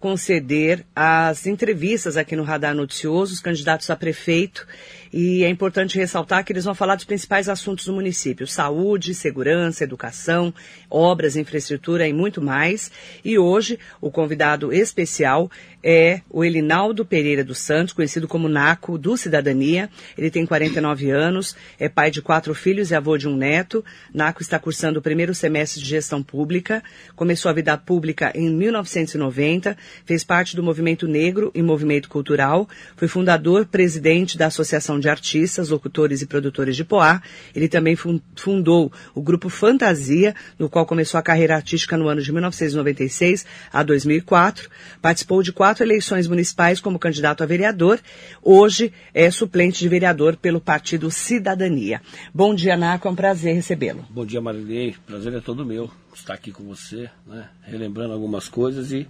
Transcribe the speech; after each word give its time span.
conceder 0.00 0.84
as 0.94 1.46
entrevistas 1.46 2.16
aqui 2.16 2.36
no 2.36 2.44
Radar 2.44 2.74
Noticioso, 2.74 3.34
os 3.34 3.40
candidatos 3.40 3.90
a 3.90 3.96
prefeito 3.96 4.66
e 5.12 5.42
é 5.42 5.48
importante 5.48 5.98
ressaltar 5.98 6.44
que 6.44 6.52
eles 6.52 6.64
vão 6.64 6.74
falar 6.74 6.94
dos 6.94 7.04
principais 7.04 7.48
assuntos 7.48 7.86
do 7.86 7.92
município: 7.92 8.46
saúde, 8.46 9.14
segurança, 9.14 9.84
educação, 9.84 10.52
obras, 10.90 11.36
infraestrutura 11.36 12.06
e 12.06 12.12
muito 12.12 12.42
mais. 12.42 12.90
E 13.24 13.38
hoje, 13.38 13.78
o 14.00 14.10
convidado 14.10 14.72
especial 14.72 15.50
é 15.82 16.20
o 16.28 16.44
Elinaldo 16.44 17.04
Pereira 17.04 17.44
dos 17.44 17.58
Santos, 17.58 17.94
conhecido 17.94 18.28
como 18.28 18.48
Naco 18.48 18.98
do 18.98 19.16
Cidadania. 19.16 19.88
Ele 20.16 20.30
tem 20.30 20.44
49 20.44 21.10
anos, 21.10 21.56
é 21.78 21.88
pai 21.88 22.10
de 22.10 22.20
quatro 22.20 22.54
filhos 22.54 22.90
e 22.90 22.94
avô 22.94 23.16
de 23.16 23.28
um 23.28 23.36
neto. 23.36 23.84
Naco 24.12 24.42
está 24.42 24.58
cursando 24.58 24.98
o 24.98 25.02
primeiro 25.02 25.34
semestre 25.34 25.80
de 25.80 25.88
gestão 25.88 26.22
pública, 26.22 26.82
começou 27.16 27.50
a 27.50 27.54
vida 27.54 27.76
pública 27.78 28.32
em 28.34 28.50
1990, 28.50 29.76
fez 30.04 30.24
parte 30.24 30.56
do 30.56 30.62
movimento 30.62 31.06
negro 31.06 31.50
e 31.54 31.62
movimento 31.62 32.08
cultural, 32.08 32.68
foi 32.96 33.08
fundador, 33.08 33.66
presidente 33.66 34.36
da 34.36 34.46
Associação 34.46 34.98
de 34.98 35.08
Artistas, 35.08 35.68
Locutores 35.68 36.22
e 36.22 36.26
Produtores 36.26 36.76
de 36.76 36.84
Poá. 36.84 37.22
Ele 37.54 37.68
também 37.68 37.96
fundou 37.96 38.92
o 39.14 39.22
grupo 39.22 39.48
Fantasia, 39.48 40.34
no 40.58 40.68
qual 40.68 40.86
começou 40.86 41.18
a 41.18 41.22
carreira 41.22 41.54
artística 41.54 41.96
no 41.96 42.08
ano 42.08 42.20
de 42.20 42.32
1996 42.32 43.46
a 43.72 43.82
2004. 43.82 44.68
Participou 45.00 45.42
de 45.42 45.52
quatro 45.52 45.84
eleições 45.84 46.26
municipais 46.26 46.80
como 46.80 46.98
candidato 46.98 47.42
a 47.42 47.46
vereador. 47.46 48.00
Hoje 48.42 48.92
é 49.14 49.30
suplente 49.30 49.80
de 49.80 49.88
vereador 49.88 50.36
pelo 50.36 50.60
Partido 50.60 51.10
Cidadania. 51.10 52.00
Bom 52.34 52.54
dia, 52.54 52.76
Naco. 52.76 53.08
É 53.08 53.10
um 53.10 53.14
prazer 53.14 53.54
recebê-lo. 53.54 54.04
Bom 54.10 54.24
dia, 54.24 54.40
Marilei. 54.40 54.94
Prazer 55.06 55.34
é 55.34 55.40
todo 55.40 55.64
meu 55.64 55.90
estar 56.14 56.34
aqui 56.34 56.50
com 56.50 56.64
você, 56.64 57.08
né? 57.26 57.48
relembrando 57.62 58.12
algumas 58.12 58.48
coisas 58.48 58.92
e 58.92 59.06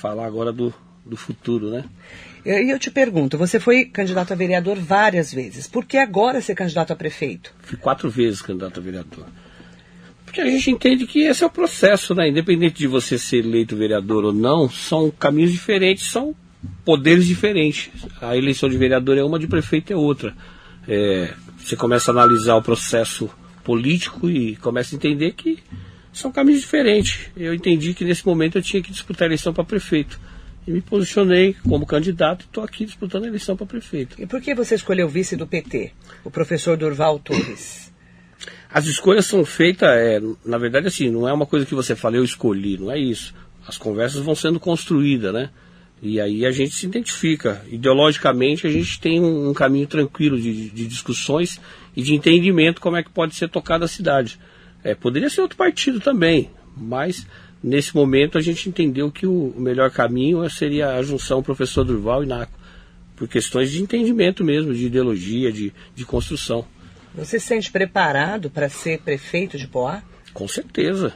falar 0.00 0.26
agora 0.26 0.52
do, 0.52 0.72
do 1.04 1.16
futuro, 1.16 1.70
né? 1.70 1.84
E 2.44 2.72
eu 2.72 2.78
te 2.78 2.90
pergunto, 2.90 3.36
você 3.36 3.60
foi 3.60 3.84
candidato 3.84 4.32
a 4.32 4.36
vereador 4.36 4.78
várias 4.78 5.32
vezes. 5.32 5.66
Por 5.66 5.84
que 5.84 5.98
agora 5.98 6.40
ser 6.40 6.54
candidato 6.54 6.92
a 6.92 6.96
prefeito? 6.96 7.52
Fui 7.60 7.76
quatro 7.76 8.08
vezes 8.08 8.40
candidato 8.40 8.80
a 8.80 8.82
vereador. 8.82 9.26
Porque 10.24 10.40
a 10.40 10.46
gente 10.46 10.70
entende 10.70 11.06
que 11.06 11.20
esse 11.24 11.42
é 11.42 11.46
o 11.46 11.50
processo, 11.50 12.14
né? 12.14 12.28
Independente 12.28 12.78
de 12.78 12.86
você 12.86 13.18
ser 13.18 13.44
eleito 13.44 13.76
vereador 13.76 14.24
ou 14.24 14.32
não, 14.32 14.70
são 14.70 15.10
caminhos 15.10 15.52
diferentes, 15.52 16.10
são 16.10 16.34
poderes 16.84 17.26
diferentes. 17.26 17.90
A 18.22 18.36
eleição 18.36 18.68
de 18.68 18.78
vereador 18.78 19.18
é 19.18 19.24
uma, 19.24 19.38
de 19.38 19.48
prefeito 19.48 19.92
é 19.92 19.96
outra. 19.96 20.34
É, 20.88 21.34
você 21.58 21.76
começa 21.76 22.10
a 22.10 22.14
analisar 22.14 22.56
o 22.56 22.62
processo 22.62 23.28
político 23.62 24.30
e 24.30 24.56
começa 24.56 24.94
a 24.94 24.96
entender 24.96 25.32
que 25.32 25.58
são 26.12 26.30
caminhos 26.32 26.60
diferentes. 26.60 27.28
Eu 27.36 27.54
entendi 27.54 27.94
que 27.94 28.04
nesse 28.04 28.26
momento 28.26 28.58
eu 28.58 28.62
tinha 28.62 28.82
que 28.82 28.92
disputar 28.92 29.26
a 29.26 29.28
eleição 29.28 29.52
para 29.52 29.64
prefeito 29.64 30.18
e 30.66 30.70
me 30.70 30.80
posicionei 30.80 31.56
como 31.68 31.86
candidato 31.86 32.42
e 32.42 32.46
estou 32.46 32.62
aqui 32.62 32.84
disputando 32.84 33.24
a 33.24 33.28
eleição 33.28 33.56
para 33.56 33.66
prefeito. 33.66 34.20
E 34.20 34.26
por 34.26 34.40
que 34.40 34.54
você 34.54 34.74
escolheu 34.74 35.06
o 35.06 35.10
vice 35.10 35.36
do 35.36 35.46
PT, 35.46 35.92
o 36.24 36.30
professor 36.30 36.76
Durval 36.76 37.18
Torres? 37.18 37.90
As 38.72 38.86
escolhas 38.86 39.26
são 39.26 39.44
feitas, 39.44 39.88
é, 39.88 40.20
na 40.44 40.56
verdade, 40.56 40.86
assim, 40.86 41.10
não 41.10 41.28
é 41.28 41.32
uma 41.32 41.46
coisa 41.46 41.66
que 41.66 41.74
você 41.74 41.96
fala, 41.96 42.16
eu 42.16 42.24
escolhi, 42.24 42.78
não 42.78 42.90
é 42.90 42.98
isso. 42.98 43.34
As 43.66 43.76
conversas 43.76 44.22
vão 44.22 44.34
sendo 44.34 44.60
construídas, 44.60 45.32
né? 45.32 45.50
E 46.02 46.20
aí 46.20 46.46
a 46.46 46.50
gente 46.50 46.74
se 46.74 46.86
identifica. 46.86 47.62
Ideologicamente, 47.68 48.66
a 48.66 48.70
gente 48.70 49.00
tem 49.00 49.20
um, 49.20 49.50
um 49.50 49.52
caminho 49.54 49.86
tranquilo 49.86 50.40
de, 50.40 50.70
de, 50.70 50.86
discussões 50.86 51.60
e 51.94 52.02
de 52.02 52.14
entendimento 52.14 52.80
como 52.80 52.96
é 52.96 53.02
que 53.02 53.10
pode 53.10 53.34
ser 53.34 53.48
tocada 53.48 53.84
a 53.84 53.88
cidade. 53.88 54.38
É, 54.82 54.94
poderia 54.94 55.28
ser 55.28 55.40
outro 55.42 55.56
partido 55.56 56.00
também, 56.00 56.50
mas 56.76 57.26
nesse 57.62 57.94
momento 57.94 58.38
a 58.38 58.40
gente 58.40 58.68
entendeu 58.68 59.10
que 59.10 59.26
o 59.26 59.54
melhor 59.58 59.90
caminho 59.90 60.48
seria 60.48 60.94
a 60.94 61.02
junção 61.02 61.42
professor 61.42 61.84
Durval 61.84 62.24
e 62.24 62.26
Naco, 62.26 62.58
por 63.14 63.28
questões 63.28 63.70
de 63.70 63.82
entendimento 63.82 64.42
mesmo, 64.42 64.72
de 64.72 64.86
ideologia, 64.86 65.52
de, 65.52 65.72
de 65.94 66.04
construção. 66.06 66.66
Você 67.14 67.38
se 67.38 67.46
sente 67.46 67.70
preparado 67.70 68.48
para 68.48 68.68
ser 68.68 69.00
prefeito 69.00 69.58
de 69.58 69.66
Poá? 69.66 70.02
Com 70.32 70.46
certeza. 70.48 71.14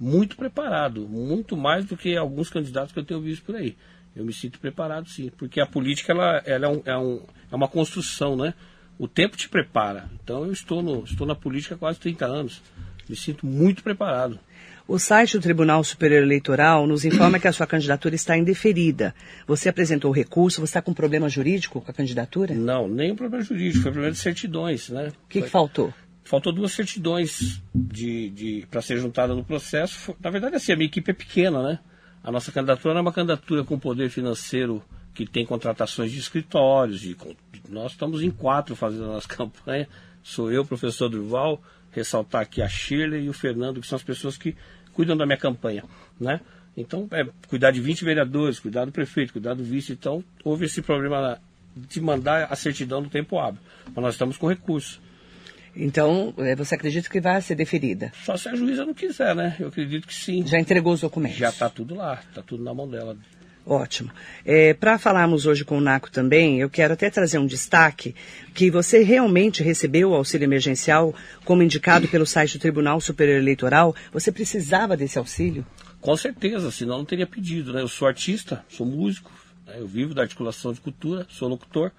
Muito 0.00 0.36
preparado. 0.36 1.06
Muito 1.08 1.56
mais 1.56 1.84
do 1.84 1.96
que 1.96 2.16
alguns 2.16 2.50
candidatos 2.50 2.92
que 2.92 2.98
eu 2.98 3.04
tenho 3.04 3.20
visto 3.20 3.44
por 3.44 3.54
aí. 3.54 3.76
Eu 4.16 4.24
me 4.24 4.32
sinto 4.32 4.58
preparado 4.58 5.08
sim, 5.08 5.30
porque 5.36 5.60
a 5.60 5.66
política 5.66 6.12
ela, 6.12 6.42
ela 6.46 6.66
é, 6.66 6.68
um, 6.68 6.82
é, 6.84 6.98
um, 6.98 7.22
é 7.52 7.54
uma 7.54 7.68
construção, 7.68 8.36
né? 8.36 8.54
O 8.98 9.08
tempo 9.08 9.36
te 9.36 9.48
prepara. 9.48 10.08
Então 10.22 10.44
eu 10.44 10.52
estou, 10.52 10.82
no, 10.82 11.04
estou 11.04 11.26
na 11.26 11.34
política 11.34 11.74
há 11.74 11.78
quase 11.78 11.98
30 11.98 12.24
anos. 12.24 12.62
Me 13.08 13.16
sinto 13.16 13.46
muito 13.46 13.82
preparado. 13.82 14.38
O 14.86 14.98
site 14.98 15.38
do 15.38 15.42
Tribunal 15.42 15.82
Superior 15.82 16.22
Eleitoral 16.22 16.86
nos 16.86 17.06
informa 17.06 17.38
que 17.38 17.48
a 17.48 17.52
sua 17.52 17.66
candidatura 17.66 18.14
está 18.14 18.36
indeferida. 18.36 19.14
Você 19.46 19.70
apresentou 19.70 20.10
o 20.10 20.14
recurso, 20.14 20.60
você 20.60 20.64
está 20.64 20.82
com 20.82 20.92
problema 20.92 21.26
jurídico 21.26 21.80
com 21.80 21.90
a 21.90 21.94
candidatura? 21.94 22.54
Não, 22.54 22.86
nem 22.86 23.12
um 23.12 23.16
problema 23.16 23.42
jurídico, 23.42 23.82
foi 23.82 23.92
problema 23.92 24.12
de 24.12 24.18
certidões, 24.18 24.90
né? 24.90 25.08
O 25.08 25.28
que, 25.28 25.40
que 25.40 25.48
faltou? 25.48 25.92
Faltou 26.22 26.52
duas 26.52 26.72
certidões 26.72 27.62
de, 27.74 28.28
de 28.28 28.66
para 28.70 28.82
ser 28.82 28.98
juntada 28.98 29.34
no 29.34 29.42
processo. 29.42 30.14
Na 30.20 30.28
verdade, 30.28 30.56
assim, 30.56 30.72
a 30.72 30.76
minha 30.76 30.86
equipe 30.86 31.10
é 31.10 31.14
pequena, 31.14 31.62
né? 31.62 31.78
A 32.22 32.30
nossa 32.30 32.52
candidatura 32.52 32.98
é 32.98 33.00
uma 33.00 33.12
candidatura 33.12 33.64
com 33.64 33.78
poder 33.78 34.10
financeiro 34.10 34.82
que 35.14 35.24
tem 35.24 35.46
contratações 35.46 36.12
de 36.12 36.18
escritórios. 36.18 37.00
De, 37.00 37.16
nós 37.70 37.92
estamos 37.92 38.22
em 38.22 38.30
quatro 38.30 38.76
fazendo 38.76 39.04
a 39.04 39.14
nossa 39.14 39.28
campanha. 39.34 39.88
Sou 40.22 40.50
eu, 40.50 40.64
professor 40.64 41.08
Durval, 41.08 41.62
ressaltar 41.94 42.42
aqui 42.42 42.60
a 42.60 42.68
Shirley 42.68 43.24
e 43.24 43.28
o 43.28 43.32
Fernando, 43.32 43.80
que 43.80 43.86
são 43.86 43.96
as 43.96 44.02
pessoas 44.02 44.36
que 44.36 44.56
cuidam 44.92 45.16
da 45.16 45.26
minha 45.26 45.38
campanha, 45.38 45.84
né? 46.20 46.40
Então, 46.76 47.08
é 47.12 47.24
cuidar 47.48 47.70
de 47.70 47.80
20 47.80 48.04
vereadores, 48.04 48.58
cuidar 48.58 48.84
do 48.84 48.92
prefeito, 48.92 49.32
cuidar 49.32 49.54
do 49.54 49.62
vice. 49.62 49.92
Então, 49.92 50.24
houve 50.42 50.66
esse 50.66 50.82
problema 50.82 51.38
de 51.76 52.00
mandar 52.00 52.48
a 52.50 52.56
certidão 52.56 53.00
no 53.00 53.08
tempo 53.08 53.38
hábil. 53.38 53.60
Mas 53.86 53.96
nós 53.96 54.14
estamos 54.14 54.36
com 54.36 54.48
recurso. 54.48 55.00
Então, 55.76 56.32
é, 56.38 56.54
você 56.54 56.74
acredita 56.74 57.08
que 57.08 57.20
vai 57.20 57.40
ser 57.42 57.54
deferida? 57.54 58.12
Só 58.24 58.36
se 58.36 58.48
a 58.48 58.54
juíza 58.54 58.84
não 58.84 58.94
quiser, 58.94 59.34
né? 59.34 59.56
Eu 59.58 59.68
acredito 59.68 60.06
que 60.06 60.14
sim. 60.14 60.46
Já 60.46 60.58
entregou 60.58 60.92
os 60.92 61.00
documentos? 61.00 61.38
Já 61.38 61.48
está 61.48 61.68
tudo 61.68 61.94
lá, 61.94 62.20
está 62.28 62.42
tudo 62.42 62.62
na 62.62 62.72
mão 62.72 62.88
dela. 62.88 63.16
Ótimo. 63.66 64.10
É, 64.44 64.74
Para 64.74 64.98
falarmos 64.98 65.46
hoje 65.46 65.64
com 65.64 65.78
o 65.78 65.80
NACO 65.80 66.10
também, 66.10 66.60
eu 66.60 66.68
quero 66.68 66.92
até 66.92 67.08
trazer 67.08 67.38
um 67.38 67.46
destaque 67.46 68.14
que 68.52 68.70
você 68.70 69.02
realmente 69.02 69.62
recebeu 69.62 70.10
o 70.10 70.14
auxílio 70.14 70.44
emergencial 70.44 71.14
como 71.44 71.62
indicado 71.62 72.06
pelo 72.06 72.26
site 72.26 72.58
do 72.58 72.60
Tribunal 72.60 73.00
Superior 73.00 73.38
Eleitoral. 73.38 73.96
Você 74.12 74.30
precisava 74.30 74.96
desse 74.96 75.18
auxílio? 75.18 75.64
Com 75.98 76.14
certeza, 76.14 76.70
senão 76.70 76.98
não 76.98 77.04
teria 77.06 77.26
pedido. 77.26 77.72
Né? 77.72 77.80
Eu 77.80 77.88
sou 77.88 78.06
artista, 78.06 78.62
sou 78.68 78.84
músico, 78.84 79.32
né? 79.66 79.76
eu 79.78 79.86
vivo 79.86 80.12
da 80.12 80.20
articulação 80.20 80.70
de 80.74 80.80
cultura, 80.80 81.26
sou 81.30 81.48
locutor. 81.48 81.90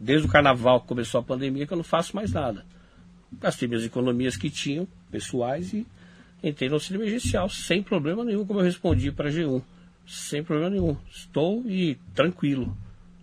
Desde 0.00 0.26
o 0.26 0.30
carnaval 0.30 0.80
que 0.80 0.88
começou 0.88 1.20
a 1.20 1.22
pandemia 1.22 1.64
que 1.64 1.72
eu 1.72 1.76
não 1.76 1.84
faço 1.84 2.16
mais 2.16 2.32
nada. 2.32 2.66
Gastei 3.40 3.68
minhas 3.68 3.84
economias 3.84 4.36
que 4.36 4.50
tinham, 4.50 4.88
pessoais, 5.08 5.72
e 5.72 5.86
entrei 6.42 6.68
no 6.68 6.74
auxílio 6.74 7.00
emergencial 7.00 7.48
sem 7.48 7.80
problema 7.80 8.24
nenhum, 8.24 8.44
como 8.44 8.58
eu 8.58 8.64
respondi 8.64 9.12
para 9.12 9.28
a 9.28 9.32
G1 9.32 9.62
sem 10.06 10.42
problema 10.42 10.70
nenhum. 10.70 10.96
Estou 11.10 11.62
e 11.66 11.98
tranquilo. 12.14 12.76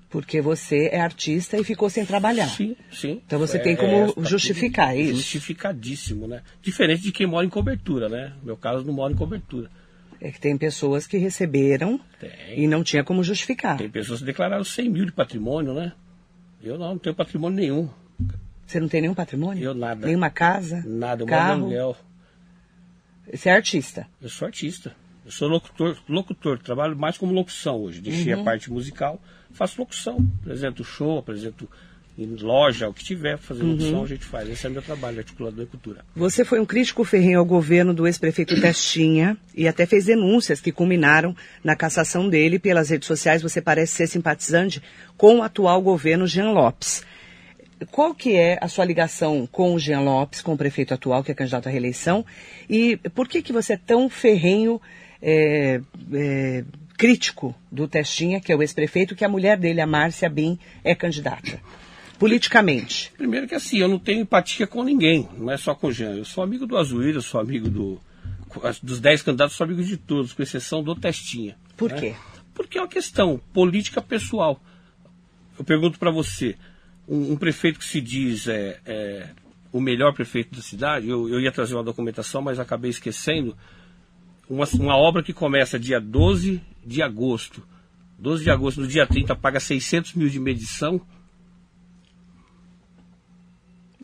Porque 0.09 0.41
você 0.41 0.89
é 0.91 0.99
artista 0.99 1.57
e 1.57 1.63
ficou 1.63 1.89
sem 1.89 2.03
trabalhar. 2.03 2.47
Sim, 2.47 2.75
sim. 2.91 3.21
Então 3.25 3.37
você 3.37 3.57
é, 3.57 3.59
tem 3.59 3.75
como 3.75 3.91
é, 3.93 4.27
justificar 4.27 4.97
isso. 4.97 5.17
Justificadíssimo, 5.17 6.27
né? 6.27 6.41
Diferente 6.63 7.03
de 7.03 7.11
quem 7.11 7.27
mora 7.27 7.45
em 7.45 7.49
cobertura, 7.49 8.09
né? 8.09 8.33
No 8.39 8.47
meu 8.47 8.57
caso, 8.57 8.83
não 8.83 8.93
mora 8.93 9.13
em 9.13 9.15
cobertura. 9.15 9.69
É 10.19 10.31
que 10.31 10.39
tem 10.39 10.57
pessoas 10.57 11.05
que 11.05 11.17
receberam 11.17 11.99
tem. 12.19 12.63
e 12.63 12.67
não 12.67 12.83
tinha 12.83 13.03
como 13.03 13.23
justificar. 13.23 13.77
Tem 13.77 13.89
pessoas 13.89 14.19
que 14.19 14.25
declararam 14.25 14.63
100 14.63 14.89
mil 14.89 15.05
de 15.05 15.11
patrimônio, 15.11 15.73
né? 15.73 15.93
Eu 16.61 16.77
não, 16.77 16.89
não 16.89 16.97
tenho 16.97 17.15
patrimônio 17.15 17.57
nenhum. 17.57 17.89
Você 18.65 18.79
não 18.79 18.87
tem 18.87 19.01
nenhum 19.01 19.13
patrimônio? 19.13 19.63
Eu 19.63 19.73
nada. 19.73 20.07
Nenhuma 20.07 20.29
casa? 20.29 20.83
Nada, 20.85 21.23
eu 21.23 21.27
carro? 21.27 21.59
moro 21.61 21.61
aluguel. 21.61 21.97
Você 23.31 23.49
é 23.49 23.53
artista? 23.53 24.07
Eu 24.21 24.29
sou 24.29 24.47
artista. 24.47 24.95
Eu 25.29 25.33
sou 25.33 25.47
locutor, 25.47 25.95
locutor, 26.09 26.57
trabalho 26.57 26.97
mais 26.97 27.15
como 27.15 27.31
locução 27.31 27.83
hoje. 27.83 28.01
Deixei 28.01 28.33
uhum. 28.33 28.41
a 28.41 28.43
parte 28.43 28.71
musical, 28.71 29.21
faço 29.51 29.79
locução, 29.79 30.17
apresento 30.41 30.83
show, 30.83 31.19
apresento 31.19 31.69
em 32.17 32.25
loja, 32.35 32.89
o 32.89 32.93
que 32.93 33.03
tiver, 33.03 33.37
fazendo 33.37 33.75
opção, 33.75 34.03
a 34.03 34.07
gente 34.07 34.25
faz. 34.25 34.49
Esse 34.49 34.65
é 34.65 34.69
o 34.71 34.73
meu 34.73 34.81
trabalho, 34.81 35.19
articulador 35.19 35.63
e 35.63 35.67
cultura. 35.67 36.03
Você 36.15 36.43
foi 36.43 36.59
um 36.59 36.65
crítico 36.65 37.03
ferrenho 37.03 37.37
ao 37.37 37.45
governo 37.45 37.93
do 37.93 38.07
ex-prefeito 38.07 38.57
Testinha 38.59 39.37
e 39.53 39.67
até 39.67 39.85
fez 39.85 40.05
denúncias 40.05 40.59
que 40.59 40.71
culminaram 40.71 41.35
na 41.63 41.75
cassação 41.75 42.27
dele 42.27 42.57
pelas 42.57 42.89
redes 42.89 43.07
sociais. 43.07 43.43
Você 43.43 43.61
parece 43.61 43.93
ser 43.93 44.07
simpatizante 44.07 44.81
com 45.15 45.37
o 45.37 45.43
atual 45.43 45.79
governo 45.79 46.25
Jean 46.25 46.49
Lopes. 46.53 47.05
Qual 47.91 48.15
que 48.15 48.35
é 48.35 48.57
a 48.59 48.67
sua 48.67 48.83
ligação 48.83 49.45
com 49.45 49.75
o 49.75 49.79
Jean 49.79 50.01
Lopes, 50.01 50.41
com 50.41 50.53
o 50.53 50.57
prefeito 50.57 50.91
atual, 50.91 51.23
que 51.23 51.31
é 51.31 51.35
candidato 51.35 51.67
à 51.67 51.71
reeleição? 51.71 52.25
E 52.67 52.97
por 53.13 53.27
que, 53.27 53.43
que 53.43 53.53
você 53.53 53.73
é 53.73 53.77
tão 53.77 54.09
ferrenho, 54.09 54.81
é, 55.21 55.81
é, 56.13 56.63
crítico 56.97 57.55
do 57.71 57.87
Testinha, 57.87 58.39
que 58.39 58.51
é 58.51 58.55
o 58.55 58.61
ex-prefeito, 58.61 59.15
que 59.15 59.25
a 59.25 59.29
mulher 59.29 59.57
dele, 59.57 59.81
a 59.81 59.87
Márcia 59.87 60.29
Bin, 60.29 60.57
é 60.83 60.93
candidata? 60.95 61.59
politicamente? 62.19 63.11
Primeiro 63.17 63.47
que 63.47 63.55
assim, 63.55 63.77
eu 63.77 63.87
não 63.87 63.97
tenho 63.97 64.21
empatia 64.21 64.67
com 64.67 64.83
ninguém, 64.83 65.27
não 65.37 65.49
é 65.49 65.57
só 65.57 65.73
com 65.73 65.87
o 65.87 65.91
Jean. 65.91 66.17
Eu 66.17 66.25
sou 66.25 66.43
amigo 66.43 66.67
do 66.67 66.77
Azuíra, 66.77 67.21
sou 67.21 67.39
amigo 67.39 67.69
do, 67.69 67.99
dos 68.83 68.99
dez 68.99 69.23
candidatos, 69.23 69.55
sou 69.55 69.63
amigo 69.63 69.81
de 69.81 69.95
todos, 69.95 70.33
com 70.33 70.43
exceção 70.43 70.83
do 70.83 70.93
Testinha. 70.93 71.55
Por 71.77 71.91
né? 71.91 71.99
quê? 71.99 72.15
Porque 72.53 72.77
é 72.77 72.81
uma 72.81 72.89
questão 72.89 73.39
política 73.53 74.01
pessoal. 74.01 74.61
Eu 75.57 75.63
pergunto 75.63 75.97
para 75.97 76.11
você, 76.11 76.57
um, 77.07 77.31
um, 77.31 77.37
prefeito 77.37 77.79
que 77.79 77.85
se 77.85 78.01
diz 78.01 78.47
é, 78.47 78.79
é, 78.85 79.29
o 79.71 79.79
melhor 79.79 80.13
prefeito 80.13 80.55
da 80.55 80.61
cidade, 80.61 81.07
eu, 81.07 81.29
eu, 81.29 81.39
ia 81.39 81.51
trazer 81.51 81.73
uma 81.73 81.83
documentação, 81.83 82.41
mas 82.41 82.59
acabei 82.59 82.91
esquecendo, 82.91 83.57
uma, 84.49 84.65
uma 84.79 84.97
obra 84.97 85.21
que 85.21 85.33
começa 85.33 85.79
dia 85.79 85.99
12 85.99 86.61
de 86.85 87.01
agosto. 87.01 87.63
12 88.17 88.43
de 88.43 88.49
agosto, 88.49 88.81
no 88.81 88.87
dia 88.87 89.07
30, 89.07 89.35
paga 89.35 89.59
600 89.59 90.13
mil 90.15 90.27
de 90.27 90.39
medição, 90.39 91.01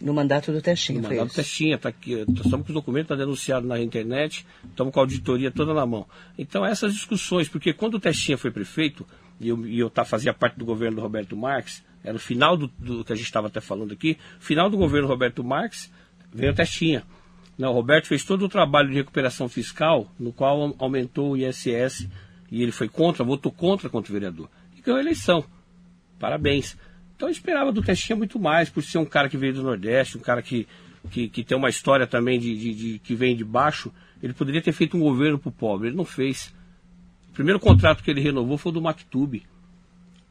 no 0.02 0.14
mandato 0.14 0.52
do 0.52 0.62
Testinha, 0.62 1.02
No 1.02 1.08
mandato 1.08 1.30
do 1.30 1.34
Testinha, 1.34 1.78
tá 1.78 1.90
aqui, 1.90 2.14
estamos 2.14 2.66
com 2.66 2.68
os 2.68 2.74
documentos, 2.74 3.06
está 3.06 3.16
denunciado 3.16 3.66
na 3.66 3.80
internet, 3.80 4.46
estamos 4.70 4.94
com 4.94 5.00
a 5.00 5.04
auditoria 5.04 5.50
toda 5.50 5.74
na 5.74 5.86
mão. 5.86 6.06
Então, 6.38 6.66
essas 6.66 6.94
discussões, 6.94 7.48
porque 7.48 7.72
quando 7.74 7.96
o 7.96 8.00
Testinha 8.00 8.38
foi 8.38 8.52
prefeito, 8.52 9.06
e 9.40 9.48
eu, 9.48 9.66
e 9.66 9.80
eu 9.80 9.90
tá, 9.90 10.04
fazia 10.04 10.34
parte 10.34 10.60
do 10.60 10.66
governo 10.66 10.98
do 10.98 11.02
Roberto 11.02 11.36
Marques, 11.38 11.82
era 12.04 12.16
o 12.16 12.20
final 12.20 12.58
do, 12.58 12.68
do 12.78 13.06
que 13.06 13.14
a 13.14 13.16
gente 13.16 13.26
estava 13.26 13.48
até 13.48 13.62
falando 13.62 13.94
aqui, 13.94 14.18
final 14.40 14.70
do 14.70 14.78
governo 14.78 15.08
Roberto 15.08 15.44
Marques, 15.44 15.92
veio 16.32 16.52
o 16.52 16.56
Testinha. 16.56 17.04
Não, 17.58 17.72
o 17.72 17.74
Roberto 17.74 18.08
fez 18.08 18.24
todo 18.24 18.46
o 18.46 18.50
trabalho 18.50 18.90
de 18.90 18.96
recuperação 18.96 19.48
fiscal, 19.48 20.12
no 20.20 20.34
qual 20.34 20.76
aumentou 20.78 21.32
o 21.32 21.38
ISS, 21.38 22.08
e 22.52 22.62
ele 22.62 22.72
foi 22.72 22.90
contra, 22.90 23.24
votou 23.24 23.52
contra 23.52 23.90
contra 23.90 24.12
o 24.12 24.14
vereador. 24.14 24.50
E 24.78 24.82
ganhou 24.82 24.98
a 24.98 25.02
eleição. 25.02 25.44
Parabéns. 26.20 26.78
Então 27.16 27.30
eu 27.30 27.32
esperava 27.32 27.72
do 27.72 27.82
Testinha 27.82 28.16
muito 28.16 28.38
mais, 28.38 28.70
por 28.70 28.84
ser 28.84 28.98
um 28.98 29.06
cara 29.06 29.30
que 29.30 29.38
veio 29.38 29.54
do 29.54 29.64
Nordeste, 29.64 30.18
um 30.18 30.22
cara 30.22 30.42
que, 30.42 30.68
que, 31.10 31.30
que 31.30 31.44
tem 31.44 31.58
uma 31.58 31.70
história 31.70 32.06
também 32.06 32.38
de, 32.38 32.58
de, 32.58 32.74
de, 32.74 33.00
que 33.00 33.16
vem 33.16 33.36
de 33.36 33.46
baixo. 33.46 33.92
Ele 34.22 34.34
poderia 34.34 34.62
ter 34.62 34.74
feito 34.74 34.98
um 34.98 35.00
governo 35.00 35.40
para 35.40 35.50
o 35.50 35.52
pobre, 35.52 35.88
ele 35.88 35.96
não 35.96 36.06
fez. 36.06 36.54
O 37.30 37.34
primeiro 37.34 37.60
contrato 37.60 38.04
que 38.04 38.12
ele 38.12 38.22
renovou 38.22 38.58
foi 38.58 38.72
o 38.72 38.74
do 38.74 38.82
Mactube. 38.82 39.44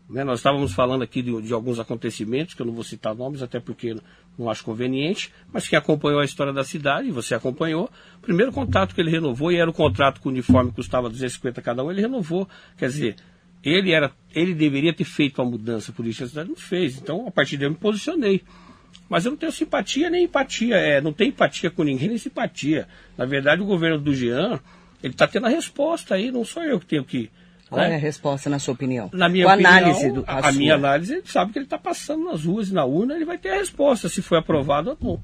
Né, 0.08 0.22
nós 0.22 0.40
estávamos 0.40 0.74
falando 0.74 1.02
aqui 1.02 1.22
de, 1.22 1.42
de, 1.42 1.52
alguns 1.54 1.78
acontecimentos, 1.78 2.52
que 2.52 2.60
eu 2.60 2.66
não 2.66 2.74
vou 2.74 2.84
citar 2.84 3.14
nomes, 3.14 3.42
até 3.42 3.58
porque 3.58 3.96
não 4.38 4.50
acho 4.50 4.64
conveniente, 4.64 5.32
mas 5.52 5.68
quem 5.68 5.78
acompanhou 5.78 6.20
a 6.20 6.24
história 6.24 6.52
da 6.52 6.64
cidade, 6.64 7.10
você 7.10 7.34
acompanhou, 7.34 7.90
o 8.18 8.20
primeiro 8.20 8.52
contrato 8.52 8.94
que 8.94 9.00
ele 9.00 9.10
renovou, 9.10 9.52
e 9.52 9.56
era 9.56 9.70
o 9.70 9.72
contrato 9.72 10.20
com 10.20 10.28
o 10.28 10.32
uniforme 10.32 10.70
que 10.70 10.76
custava 10.76 11.08
250 11.08 11.62
cada 11.62 11.84
um, 11.84 11.90
ele 11.90 12.00
renovou. 12.00 12.48
Quer 12.76 12.88
dizer, 12.88 13.16
ele, 13.62 13.92
era, 13.92 14.12
ele 14.34 14.54
deveria 14.54 14.92
ter 14.92 15.04
feito 15.04 15.40
a 15.40 15.44
mudança 15.44 15.92
política 15.92 16.24
da 16.24 16.28
cidade, 16.28 16.48
não 16.48 16.56
fez. 16.56 16.98
Então, 16.98 17.26
a 17.26 17.30
partir 17.30 17.56
daí, 17.56 17.66
eu 17.66 17.70
me 17.70 17.76
posicionei. 17.76 18.42
Mas 19.08 19.24
eu 19.24 19.30
não 19.30 19.38
tenho 19.38 19.52
simpatia 19.52 20.10
nem 20.10 20.24
empatia. 20.24 20.76
É, 20.76 21.00
não 21.00 21.12
tenho 21.12 21.28
empatia 21.28 21.70
com 21.70 21.82
ninguém, 21.82 22.08
nem 22.08 22.18
simpatia. 22.18 22.88
Na 23.16 23.24
verdade, 23.24 23.62
o 23.62 23.66
governo 23.66 23.98
do 23.98 24.14
Jean, 24.14 24.60
ele 25.02 25.12
está 25.14 25.26
tendo 25.26 25.46
a 25.46 25.50
resposta 25.50 26.14
aí, 26.14 26.30
não 26.30 26.44
sou 26.44 26.62
eu 26.62 26.78
que 26.78 26.86
tenho 26.86 27.04
que. 27.04 27.30
Qual 27.74 27.86
né? 27.86 27.92
é 27.92 27.96
a 27.96 28.00
resposta, 28.00 28.50
na 28.50 28.58
sua 28.58 28.74
opinião? 28.74 29.10
Na 29.12 29.28
minha 29.28 29.46
Qual 29.46 29.54
opinião, 29.54 29.76
análise 29.76 30.10
do, 30.10 30.24
a, 30.26 30.48
a 30.48 30.52
minha 30.52 30.74
análise, 30.74 31.14
ele 31.14 31.22
sabe 31.26 31.52
que 31.52 31.58
ele 31.58 31.66
está 31.66 31.78
passando 31.78 32.24
nas 32.24 32.44
ruas 32.44 32.68
e 32.68 32.74
na 32.74 32.84
urna, 32.84 33.14
ele 33.14 33.24
vai 33.24 33.38
ter 33.38 33.50
a 33.50 33.56
resposta, 33.56 34.08
se 34.08 34.22
foi 34.22 34.38
aprovado 34.38 34.96
ou 35.00 35.20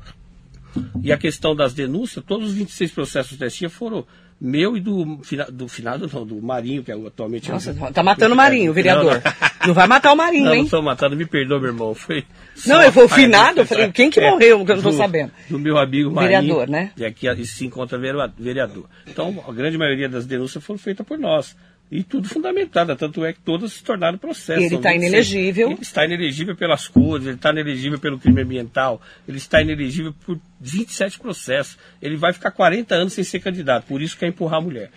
não. 0.75 1.01
E 1.03 1.13
a 1.13 1.19
questão 1.19 1.55
das 1.55 1.75
denúncias, 1.75 2.25
todos 2.25 2.51
os 2.51 2.55
26 2.55 2.93
processos 2.93 3.37
testia 3.37 3.69
foram 3.69 4.07
meu 4.41 4.75
e 4.75 4.81
do, 4.81 5.21
do 5.53 5.69
finado, 5.69 6.09
não, 6.11 6.25
do 6.25 6.41
Marinho, 6.41 6.83
que 6.83 6.91
é 6.91 6.95
atualmente... 6.95 7.51
Nossa, 7.51 7.73
é, 7.73 7.93
tá 7.93 8.03
matando 8.03 8.33
o 8.33 8.37
Marinho, 8.37 8.71
o 8.71 8.75
vereador. 8.75 9.21
Não, 9.23 9.23
não. 9.23 9.67
não, 9.67 9.75
vai 9.75 9.87
matar 9.87 10.13
o 10.13 10.17
Marinho, 10.17 10.47
não, 10.47 10.53
hein? 10.53 10.59
Não, 10.61 10.65
estou 10.65 10.83
matando, 10.83 11.15
me 11.15 11.27
perdoa, 11.27 11.61
meu 11.61 11.69
irmão. 11.69 11.95
Foi 11.95 12.25
não, 12.67 12.81
eu 12.81 12.89
o 12.89 13.09
finado, 13.09 13.61
eu 13.61 13.67
falei, 13.67 13.93
quem 13.93 14.09
que 14.09 14.19
é, 14.19 14.31
morreu, 14.31 14.65
que 14.65 14.73
eu 14.73 14.77
não 14.77 14.83
estou 14.83 14.93
sabendo? 14.93 15.31
Do 15.49 15.59
meu 15.59 15.77
amigo 15.77 16.11
Marinho. 16.11 16.41
Vereador, 16.41 16.69
né? 16.69 16.91
E 16.97 17.05
aqui 17.05 17.27
se 17.45 17.67
encontra 17.67 17.99
vereador. 17.99 18.87
Então, 19.07 19.45
a 19.47 19.53
grande 19.53 19.77
maioria 19.77 20.09
das 20.09 20.25
denúncias 20.25 20.65
foram 20.65 20.79
feitas 20.79 21.07
por 21.07 21.19
nós. 21.19 21.55
E 21.91 22.05
tudo 22.05 22.29
fundamentada, 22.29 22.95
tanto 22.95 23.25
é 23.25 23.33
que 23.33 23.41
todas 23.41 23.73
se 23.73 23.83
tornaram 23.83 24.17
processos. 24.17 24.65
Ele 24.65 24.77
está 24.77 24.95
inelegível. 24.95 25.71
Ele 25.73 25.83
está 25.83 26.05
inelegível 26.05 26.55
pelas 26.55 26.87
cores, 26.87 27.27
ele 27.27 27.35
está 27.35 27.51
inelegível 27.51 27.99
pelo 27.99 28.17
crime 28.17 28.43
ambiental, 28.43 29.03
ele 29.27 29.39
está 29.39 29.61
inelegível 29.61 30.15
por 30.25 30.39
27 30.61 31.19
processos. 31.19 31.77
Ele 32.01 32.17
vai 32.17 32.33
ficar 32.33 32.53
40 32.53 32.95
anos 32.95 33.13
sem 33.13 33.25
ser 33.25 33.41
candidato, 33.41 33.87
por 33.87 34.01
isso 34.01 34.17
quer 34.17 34.29
empurrar 34.29 34.61
a 34.61 34.63
mulher. 34.63 34.91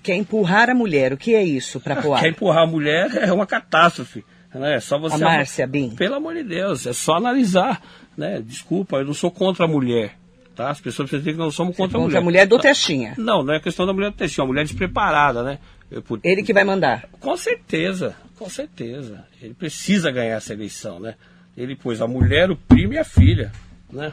Quer 0.00 0.14
empurrar 0.14 0.70
a 0.70 0.74
mulher, 0.74 1.12
o 1.12 1.16
que 1.16 1.34
é 1.34 1.42
isso 1.42 1.80
para 1.80 1.96
Poá? 2.00 2.20
Quer 2.20 2.28
empurrar 2.28 2.62
a 2.62 2.66
mulher 2.66 3.10
é 3.16 3.32
uma 3.32 3.46
catástrofe. 3.46 4.24
Né? 4.54 4.76
É 4.76 4.80
só 4.80 4.98
você. 4.98 5.16
A 5.16 5.18
Márcia, 5.18 5.66
Bim. 5.66 5.90
Pelo 5.90 6.14
amor 6.14 6.34
de 6.34 6.44
Deus, 6.44 6.86
é 6.86 6.92
só 6.92 7.14
analisar. 7.14 7.82
Né? 8.16 8.40
Desculpa, 8.40 8.98
eu 8.98 9.04
não 9.04 9.14
sou 9.14 9.30
contra 9.30 9.64
a 9.64 9.68
mulher. 9.68 10.14
Tá? 10.54 10.70
As 10.70 10.80
pessoas 10.80 11.08
precisam 11.08 11.20
entender 11.20 11.32
que 11.32 11.38
nós 11.38 11.54
somos 11.54 11.76
contra, 11.76 11.98
contra 11.98 12.18
a 12.18 12.20
mulher. 12.20 12.42
a 12.42 12.44
mulher 12.44 12.46
do 12.46 12.58
Testinha. 12.58 13.14
Não, 13.16 13.42
não 13.42 13.54
é 13.54 13.60
questão 13.60 13.86
da 13.86 13.92
mulher 13.92 14.10
do 14.10 14.16
Testinha, 14.16 14.42
é 14.42 14.44
uma 14.44 14.52
mulher 14.52 14.64
despreparada, 14.64 15.42
né? 15.42 15.58
Por... 16.00 16.20
Ele 16.22 16.42
que 16.42 16.52
vai 16.52 16.64
mandar. 16.64 17.08
Com 17.20 17.36
certeza, 17.36 18.16
com 18.38 18.48
certeza. 18.48 19.26
Ele 19.40 19.54
precisa 19.54 20.10
ganhar 20.10 20.36
essa 20.36 20.52
eleição, 20.52 20.98
né? 20.98 21.16
Ele 21.56 21.76
pôs 21.76 22.00
a 22.00 22.06
mulher, 22.06 22.50
o 22.50 22.56
primo 22.56 22.94
e 22.94 22.98
a 22.98 23.04
filha, 23.04 23.52
né? 23.90 24.12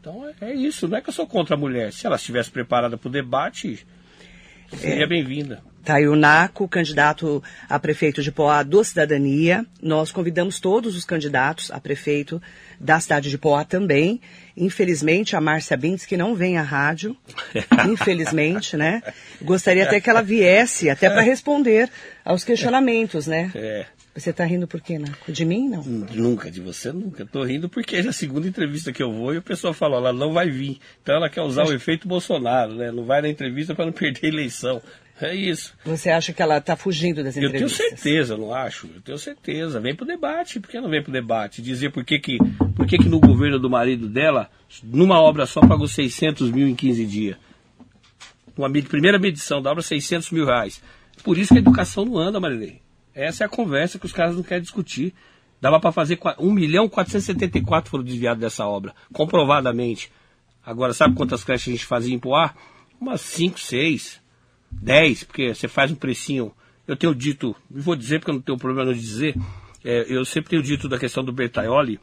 Então 0.00 0.26
é, 0.26 0.50
é 0.50 0.54
isso, 0.54 0.88
não 0.88 0.98
é 0.98 1.00
que 1.00 1.10
eu 1.10 1.14
sou 1.14 1.26
contra 1.26 1.54
a 1.54 1.58
mulher. 1.58 1.92
Se 1.92 2.06
ela 2.06 2.16
estivesse 2.16 2.50
preparada 2.50 2.96
para 2.96 3.08
o 3.08 3.12
debate, 3.12 3.86
seria 4.76 5.04
é. 5.04 5.06
bem-vinda. 5.06 5.62
Tá 5.84 5.96
aí 5.96 6.06
o 6.06 6.14
Naco, 6.14 6.68
candidato 6.68 7.42
a 7.68 7.76
prefeito 7.78 8.22
de 8.22 8.30
Poá 8.30 8.62
do 8.62 8.84
Cidadania. 8.84 9.66
Nós 9.82 10.12
convidamos 10.12 10.60
todos 10.60 10.94
os 10.94 11.04
candidatos 11.04 11.72
a 11.72 11.80
prefeito 11.80 12.40
da 12.78 13.00
cidade 13.00 13.28
de 13.28 13.36
Poá 13.36 13.64
também. 13.64 14.20
Infelizmente, 14.56 15.34
a 15.34 15.40
Márcia 15.40 15.76
Bins, 15.76 16.06
que 16.06 16.16
não 16.16 16.36
vem 16.36 16.56
à 16.56 16.62
rádio, 16.62 17.16
infelizmente, 17.90 18.76
né? 18.76 19.02
Gostaria 19.40 19.84
até 19.84 20.00
que 20.00 20.08
ela 20.08 20.22
viesse, 20.22 20.88
até 20.88 21.10
para 21.10 21.22
responder 21.22 21.90
aos 22.24 22.44
questionamentos, 22.44 23.26
né? 23.26 23.50
É. 23.54 23.86
Você 24.14 24.28
está 24.28 24.44
rindo 24.44 24.68
por 24.68 24.80
quê, 24.80 24.98
Naco? 24.98 25.32
De 25.32 25.44
mim, 25.44 25.70
não? 25.70 25.82
Nunca, 25.82 26.50
de 26.50 26.60
você 26.60 26.92
nunca. 26.92 27.22
Estou 27.22 27.42
rindo 27.44 27.66
porque 27.66 27.96
é 27.96 28.00
a 28.00 28.12
segunda 28.12 28.46
entrevista 28.46 28.92
que 28.92 29.02
eu 29.02 29.10
vou 29.10 29.32
e 29.32 29.38
o 29.38 29.42
pessoal 29.42 29.72
falou, 29.72 29.96
ela 29.98 30.12
não 30.12 30.34
vai 30.34 30.50
vir. 30.50 30.78
Então 31.02 31.16
ela 31.16 31.30
quer 31.30 31.40
usar 31.40 31.64
o 31.66 31.72
efeito 31.72 32.06
Bolsonaro, 32.06 32.74
né? 32.74 32.92
Não 32.92 33.04
vai 33.04 33.22
na 33.22 33.28
entrevista 33.28 33.74
para 33.74 33.86
não 33.86 33.92
perder 33.92 34.26
a 34.26 34.28
eleição. 34.28 34.82
É 35.22 35.34
isso. 35.34 35.74
Você 35.84 36.10
acha 36.10 36.32
que 36.32 36.42
ela 36.42 36.58
está 36.58 36.74
fugindo 36.74 37.22
das 37.22 37.36
entrevistas? 37.36 37.72
Eu 37.72 37.78
tenho 37.78 37.90
certeza, 37.90 38.36
não 38.36 38.52
acho. 38.52 38.88
Eu 38.92 39.00
tenho 39.00 39.18
certeza. 39.18 39.80
Vem 39.80 39.94
para 39.94 40.04
o 40.04 40.06
debate. 40.06 40.58
Por 40.58 40.68
que 40.68 40.80
não 40.80 40.90
vem 40.90 41.02
para 41.02 41.10
o 41.10 41.12
debate? 41.12 41.62
Dizer 41.62 41.90
por 41.90 42.04
que, 42.04 42.18
que, 42.18 42.38
por 42.74 42.86
que, 42.86 42.98
que 42.98 43.08
no 43.08 43.20
governo 43.20 43.58
do 43.58 43.70
marido 43.70 44.08
dela, 44.08 44.50
numa 44.82 45.20
obra 45.20 45.46
só, 45.46 45.60
pagou 45.60 45.86
600 45.86 46.50
mil 46.50 46.66
em 46.66 46.74
15 46.74 47.06
dias. 47.06 47.36
Uma 48.56 48.70
primeira 48.70 49.18
medição 49.18 49.62
da 49.62 49.70
obra, 49.70 49.82
600 49.82 50.30
mil 50.30 50.44
reais. 50.44 50.82
Por 51.22 51.38
isso 51.38 51.52
que 51.52 51.58
a 51.58 51.62
educação 51.62 52.04
não 52.04 52.18
anda, 52.18 52.40
Marilei. 52.40 52.80
Essa 53.14 53.44
é 53.44 53.46
a 53.46 53.48
conversa 53.48 53.98
que 53.98 54.06
os 54.06 54.12
caras 54.12 54.34
não 54.34 54.42
querem 54.42 54.62
discutir. 54.62 55.14
Dava 55.60 55.78
para 55.78 55.92
fazer 55.92 56.18
1 56.38 56.50
milhão 56.50 56.88
474 56.88 57.88
foram 57.88 58.02
desviados 58.02 58.40
dessa 58.40 58.66
obra, 58.66 58.92
comprovadamente. 59.12 60.10
Agora, 60.64 60.92
sabe 60.92 61.14
quantas 61.14 61.44
creches 61.44 61.68
a 61.68 61.70
gente 61.70 61.86
fazia 61.86 62.14
em 62.14 62.18
Poá? 62.18 62.54
Umas 63.00 63.20
5, 63.20 63.60
6. 63.60 64.21
10, 64.80 65.24
porque 65.24 65.54
você 65.54 65.68
faz 65.68 65.90
um 65.90 65.94
precinho. 65.94 66.52
Eu 66.86 66.96
tenho 66.96 67.14
dito, 67.14 67.54
vou 67.70 67.94
dizer 67.94 68.18
porque 68.18 68.30
eu 68.30 68.34
não 68.34 68.42
tenho 68.42 68.58
problema 68.58 68.92
de 68.92 69.00
dizer, 69.00 69.36
é, 69.84 70.06
eu 70.08 70.24
sempre 70.24 70.50
tenho 70.50 70.62
dito 70.62 70.88
da 70.88 70.98
questão 70.98 71.24
do 71.24 71.32
Bertaioli, 71.32 72.00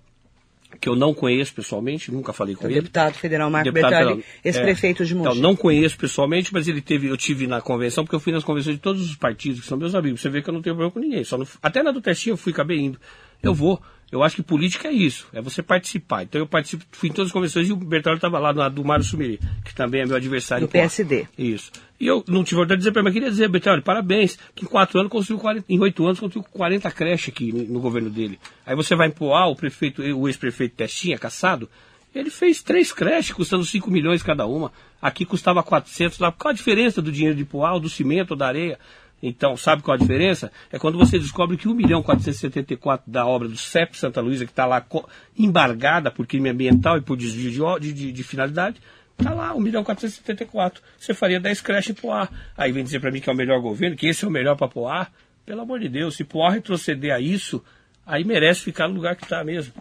que 0.79 0.87
eu 0.87 0.95
não 0.95 1.13
conheço 1.13 1.53
pessoalmente, 1.53 2.11
nunca 2.11 2.31
falei 2.31 2.55
com 2.55 2.65
o 2.65 2.67
ele. 2.67 2.75
Deputado 2.75 3.15
federal 3.15 3.49
Marco 3.49 3.71
deputado 3.71 3.91
Bertaioli, 3.91 4.25
ex-prefeito 4.43 5.03
é, 5.03 5.05
de 5.05 5.15
Mogi. 5.15 5.29
Então, 5.29 5.41
não 5.41 5.55
conheço 5.55 5.97
pessoalmente, 5.97 6.53
mas 6.53 6.67
ele 6.67 6.81
teve, 6.81 7.07
eu 7.07 7.17
tive 7.17 7.47
na 7.47 7.59
convenção, 7.59 8.03
porque 8.03 8.15
eu 8.15 8.19
fui 8.19 8.31
nas 8.31 8.43
convenções 8.43 8.75
de 8.75 8.81
todos 8.81 9.03
os 9.03 9.15
partidos, 9.15 9.61
que 9.61 9.67
são 9.67 9.77
meus 9.77 9.95
amigos. 9.95 10.21
Você 10.21 10.29
vê 10.29 10.41
que 10.41 10.49
eu 10.49 10.53
não 10.53 10.61
tenho 10.61 10.75
problema 10.75 10.91
com 10.91 10.99
ninguém. 10.99 11.23
Só 11.23 11.37
até 11.61 11.81
na 11.81 11.91
do 11.91 12.01
Testinho 12.01 12.33
eu 12.33 12.37
fui, 12.37 12.51
acabei 12.51 12.79
indo. 12.79 12.99
Eu 13.41 13.53
vou. 13.53 13.81
Eu 14.11 14.23
acho 14.23 14.35
que 14.35 14.41
política 14.41 14.87
é 14.87 14.91
isso, 14.91 15.27
é 15.31 15.39
você 15.39 15.61
participar. 15.61 16.23
Então 16.23 16.41
eu 16.41 16.47
participo, 16.47 16.83
fui 16.91 17.09
em 17.09 17.11
todas 17.11 17.27
as 17.27 17.33
convenções 17.33 17.69
e 17.69 17.71
o 17.71 17.75
Bertolli 17.75 18.15
estava 18.15 18.39
lá 18.39 18.51
na 18.51 18.67
do 18.67 18.83
Mário 18.83 19.03
Sumiri, 19.03 19.39
que 19.63 19.73
também 19.73 20.01
é 20.01 20.05
meu 20.05 20.15
adversário. 20.15 20.65
Do 20.65 20.71
PSD. 20.71 21.27
Isso. 21.37 21.71
E 21.99 22.07
eu 22.07 22.23
não 22.27 22.43
tive 22.43 22.61
vontade 22.61 22.75
de 22.75 22.79
dizer 22.79 22.91
para 22.91 23.03
mas 23.03 23.13
queria 23.13 23.29
dizer, 23.29 23.49
Betel, 23.49 23.81
parabéns, 23.81 24.39
que 24.55 24.63
em 24.63 24.67
quatro 24.67 24.99
anos 24.99 25.11
construiu 25.11 25.39
40, 25.39 25.65
em 25.67 25.79
oito 25.79 26.05
anos 26.05 26.19
construiu 26.19 26.47
40 26.49 26.89
creches 26.91 27.29
aqui 27.29 27.51
no 27.51 27.79
governo 27.79 28.09
dele. 28.09 28.39
Aí 28.65 28.75
você 28.75 28.95
vai 28.95 29.07
em 29.07 29.11
Poá, 29.11 29.47
o 29.47 29.55
prefeito, 29.55 30.01
o 30.01 30.27
ex-prefeito 30.27 30.75
Testinha, 30.75 31.17
caçado, 31.17 31.69
ele 32.13 32.29
fez 32.29 32.63
três 32.63 32.91
creches, 32.91 33.33
custando 33.33 33.63
5 33.63 33.91
milhões 33.91 34.23
cada 34.23 34.45
uma. 34.45 34.71
Aqui 35.01 35.25
custava 35.25 35.61
400. 35.61 36.17
Lá. 36.19 36.31
Qual 36.31 36.51
a 36.51 36.55
diferença 36.55 37.01
do 37.01 37.11
dinheiro 37.11 37.35
de 37.35 37.45
Poá, 37.45 37.77
do 37.77 37.89
cimento, 37.89 38.35
da 38.35 38.47
areia? 38.47 38.79
Então, 39.21 39.55
sabe 39.57 39.83
qual 39.83 39.95
a 39.95 39.97
diferença? 39.97 40.51
É 40.71 40.79
quando 40.79 40.97
você 40.97 41.19
descobre 41.19 41.57
que 41.57 41.67
1 41.67 41.73
milhão 41.73 42.01
474 42.01 43.11
da 43.11 43.25
obra 43.25 43.47
do 43.47 43.57
CEP 43.57 43.97
Santa 43.97 44.21
Luísa, 44.21 44.45
que 44.45 44.51
está 44.51 44.65
lá 44.65 44.83
embargada 45.37 46.09
por 46.09 46.25
crime 46.25 46.49
ambiental 46.49 46.97
e 46.97 47.01
por 47.01 47.17
desvio 47.17 47.77
de, 47.79 47.91
de, 47.91 48.11
de 48.11 48.23
finalidade, 48.23 48.81
está 49.19 49.33
lá, 49.33 49.53
1 49.53 49.59
milhão 49.59 49.83
474. 49.83 50.81
Você 50.97 51.13
faria 51.13 51.39
10 51.39 51.61
creches 51.61 51.91
em 51.91 51.93
Poá. 51.93 52.29
Aí 52.57 52.71
vem 52.71 52.83
dizer 52.83 52.99
para 52.99 53.11
mim 53.11 53.19
que 53.19 53.29
é 53.29 53.33
o 53.33 53.35
melhor 53.35 53.59
governo, 53.61 53.95
que 53.95 54.07
esse 54.07 54.25
é 54.25 54.27
o 54.27 54.31
melhor 54.31 54.55
para 54.55 54.67
Poá. 54.67 55.07
Pelo 55.45 55.61
amor 55.61 55.79
de 55.79 55.89
Deus, 55.89 56.15
se 56.15 56.23
Poá 56.23 56.51
retroceder 56.51 57.13
a 57.13 57.19
isso, 57.19 57.63
aí 58.05 58.23
merece 58.23 58.61
ficar 58.61 58.87
no 58.87 58.95
lugar 58.95 59.15
que 59.15 59.23
está 59.23 59.43
mesmo. 59.43 59.73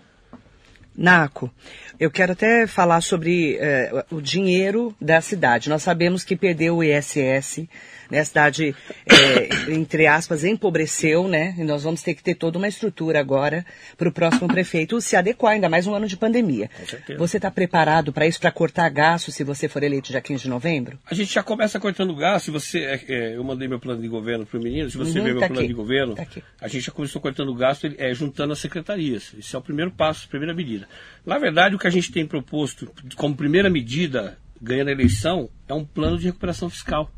Naco, 0.97 1.52
eu 2.00 2.11
quero 2.11 2.33
até 2.33 2.66
falar 2.66 3.00
sobre 3.00 3.57
eh, 3.61 4.04
o 4.11 4.21
dinheiro 4.21 4.92
da 5.00 5.21
cidade. 5.21 5.68
Nós 5.68 5.83
sabemos 5.85 6.25
que 6.25 6.35
perdeu 6.35 6.78
o 6.78 6.83
ISS, 6.83 7.68
né? 8.10 8.20
A 8.20 8.24
cidade, 8.24 8.74
é, 9.06 9.72
entre 9.72 10.06
aspas, 10.06 10.44
empobreceu, 10.44 11.28
né? 11.28 11.54
E 11.58 11.64
nós 11.64 11.82
vamos 11.84 12.02
ter 12.02 12.14
que 12.14 12.22
ter 12.22 12.34
toda 12.34 12.58
uma 12.58 12.68
estrutura 12.68 13.20
agora 13.20 13.64
para 13.96 14.08
o 14.08 14.12
próximo 14.12 14.48
prefeito 14.48 15.00
se 15.00 15.16
adequar, 15.16 15.52
ainda 15.54 15.68
mais 15.68 15.86
um 15.86 15.94
ano 15.94 16.06
de 16.06 16.16
pandemia. 16.16 16.70
Com 16.78 16.86
certeza. 16.86 17.18
Você 17.18 17.36
está 17.38 17.50
preparado 17.50 18.12
para 18.12 18.26
isso, 18.26 18.40
para 18.40 18.50
cortar 18.50 18.88
gasto 18.88 19.30
se 19.30 19.44
você 19.44 19.68
for 19.68 19.82
eleito 19.82 20.10
dia 20.10 20.20
15 20.20 20.42
de 20.44 20.48
novembro? 20.48 20.98
A 21.10 21.14
gente 21.14 21.32
já 21.32 21.42
começa 21.42 21.78
cortando 21.80 22.14
gasto. 22.14 22.46
Se 22.46 22.50
você, 22.50 22.78
é, 22.80 23.00
é, 23.08 23.36
eu 23.36 23.44
mandei 23.44 23.68
meu 23.68 23.78
plano 23.80 24.00
de 24.00 24.08
governo 24.08 24.46
para 24.46 24.58
o 24.58 24.62
menino, 24.62 24.90
se 24.90 24.96
você 24.96 25.18
Uhum, 25.18 25.24
ver 25.24 25.32
meu 25.32 25.40
tá 25.40 25.46
plano 25.48 25.60
aqui. 25.60 25.68
de 25.68 25.74
governo, 25.74 26.14
Tá 26.14 26.26
a 26.60 26.68
gente 26.68 26.84
já 26.86 26.92
começou 26.92 27.20
cortando 27.20 27.54
gasto 27.54 27.92
é, 27.98 28.12
juntando 28.14 28.52
as 28.52 28.58
secretarias. 28.58 29.32
Esse 29.38 29.54
é 29.54 29.58
o 29.58 29.62
primeiro 29.62 29.90
passo, 29.90 30.24
a 30.26 30.30
primeira 30.30 30.54
medida. 30.54 30.88
Na 31.24 31.38
verdade, 31.38 31.74
o 31.74 31.78
que 31.78 31.86
a 31.86 31.90
gente 31.90 32.10
tem 32.12 32.26
proposto 32.26 32.90
como 33.16 33.34
primeira 33.36 33.68
medida, 33.70 34.38
ganhando 34.60 34.88
a 34.88 34.92
eleição, 34.92 35.48
é 35.68 35.74
um 35.74 35.84
plano 35.84 36.18
de 36.18 36.26
recuperação 36.26 36.68
fiscal. 36.70 37.10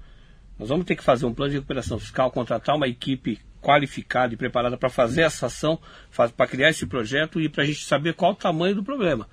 Nós 0.60 0.68
vamos 0.68 0.84
ter 0.84 0.94
que 0.94 1.02
fazer 1.02 1.24
um 1.24 1.32
plano 1.32 1.52
de 1.52 1.56
recuperação 1.56 1.98
fiscal, 1.98 2.30
contratar 2.30 2.76
uma 2.76 2.86
equipe 2.86 3.40
qualificada 3.62 4.34
e 4.34 4.36
preparada 4.36 4.76
para 4.76 4.90
fazer 4.90 5.22
essa 5.22 5.46
ação, 5.46 5.78
para 6.14 6.46
criar 6.46 6.68
esse 6.68 6.84
projeto 6.84 7.40
e 7.40 7.48
para 7.48 7.62
a 7.64 7.66
gente 7.66 7.82
saber 7.82 8.12
qual 8.12 8.32
o 8.32 8.36
tamanho 8.36 8.74
do 8.74 8.84
problema. 8.84 9.26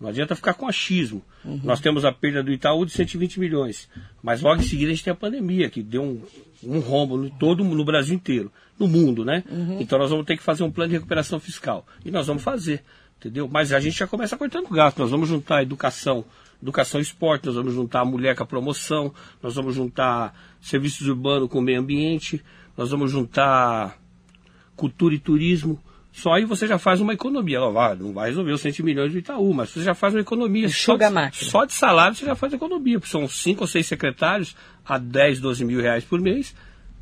Não 0.00 0.08
adianta 0.08 0.34
ficar 0.34 0.54
com 0.54 0.66
achismo. 0.66 1.22
Nós 1.62 1.78
temos 1.78 2.04
a 2.04 2.10
perda 2.10 2.42
do 2.42 2.50
Itaú 2.50 2.84
de 2.84 2.90
120 2.90 3.38
milhões, 3.38 3.88
mas 4.20 4.40
logo 4.42 4.60
em 4.60 4.64
seguida 4.64 4.90
a 4.90 4.94
gente 4.94 5.04
tem 5.04 5.12
a 5.12 5.16
pandemia, 5.16 5.70
que 5.70 5.80
deu 5.80 6.02
um, 6.02 6.22
um 6.64 6.80
rombo 6.80 7.16
no, 7.16 7.30
todo 7.30 7.62
no 7.62 7.84
Brasil 7.84 8.16
inteiro, 8.16 8.50
no 8.76 8.88
mundo, 8.88 9.24
né? 9.24 9.44
Então 9.80 9.96
nós 9.96 10.10
vamos 10.10 10.26
ter 10.26 10.36
que 10.36 10.42
fazer 10.42 10.64
um 10.64 10.72
plano 10.72 10.90
de 10.90 10.96
recuperação 10.96 11.38
fiscal. 11.38 11.86
E 12.04 12.10
nós 12.10 12.26
vamos 12.26 12.42
fazer, 12.42 12.82
entendeu? 13.18 13.46
Mas 13.46 13.72
a 13.72 13.78
gente 13.78 13.96
já 13.96 14.08
começa 14.08 14.36
cortando 14.36 14.68
gasto. 14.70 14.98
Nós 14.98 15.12
vamos 15.12 15.28
juntar 15.28 15.58
a 15.58 15.62
educação, 15.62 16.24
educação 16.62 17.00
e 17.00 17.02
esporte, 17.02 17.46
nós 17.46 17.54
vamos 17.54 17.74
juntar 17.74 18.00
a 18.00 18.04
mulher 18.04 18.36
com 18.36 18.42
a 18.42 18.46
promoção, 18.46 19.12
nós 19.42 19.54
vamos 19.54 19.74
juntar 19.74 20.34
serviços 20.60 21.06
urbanos 21.06 21.48
com 21.48 21.58
o 21.58 21.62
meio 21.62 21.80
ambiente, 21.80 22.42
nós 22.76 22.90
vamos 22.90 23.10
juntar 23.10 23.98
cultura 24.76 25.14
e 25.14 25.18
turismo. 25.18 25.78
Só 26.12 26.32
aí 26.32 26.44
você 26.44 26.66
já 26.66 26.78
faz 26.78 27.00
uma 27.00 27.12
economia. 27.12 27.60
Ó, 27.60 27.70
vai, 27.72 27.96
não 27.96 28.12
vai 28.12 28.28
resolver 28.28 28.52
os 28.52 28.60
100 28.60 28.74
milhões 28.82 29.12
do 29.12 29.18
Itaú, 29.18 29.52
mas 29.52 29.70
você 29.70 29.82
já 29.82 29.94
faz 29.94 30.14
uma 30.14 30.20
economia. 30.20 30.68
Só 30.68 31.40
de, 31.40 31.50
só 31.50 31.64
de 31.64 31.72
salário 31.72 32.16
você 32.16 32.24
já 32.24 32.36
faz 32.36 32.52
economia, 32.52 33.00
porque 33.00 33.10
são 33.10 33.26
cinco 33.26 33.62
ou 33.62 33.66
seis 33.66 33.86
secretários 33.86 34.54
a 34.84 34.96
10, 34.96 35.40
12 35.40 35.64
mil 35.64 35.80
reais 35.80 36.04
por 36.04 36.20
mês. 36.20 36.54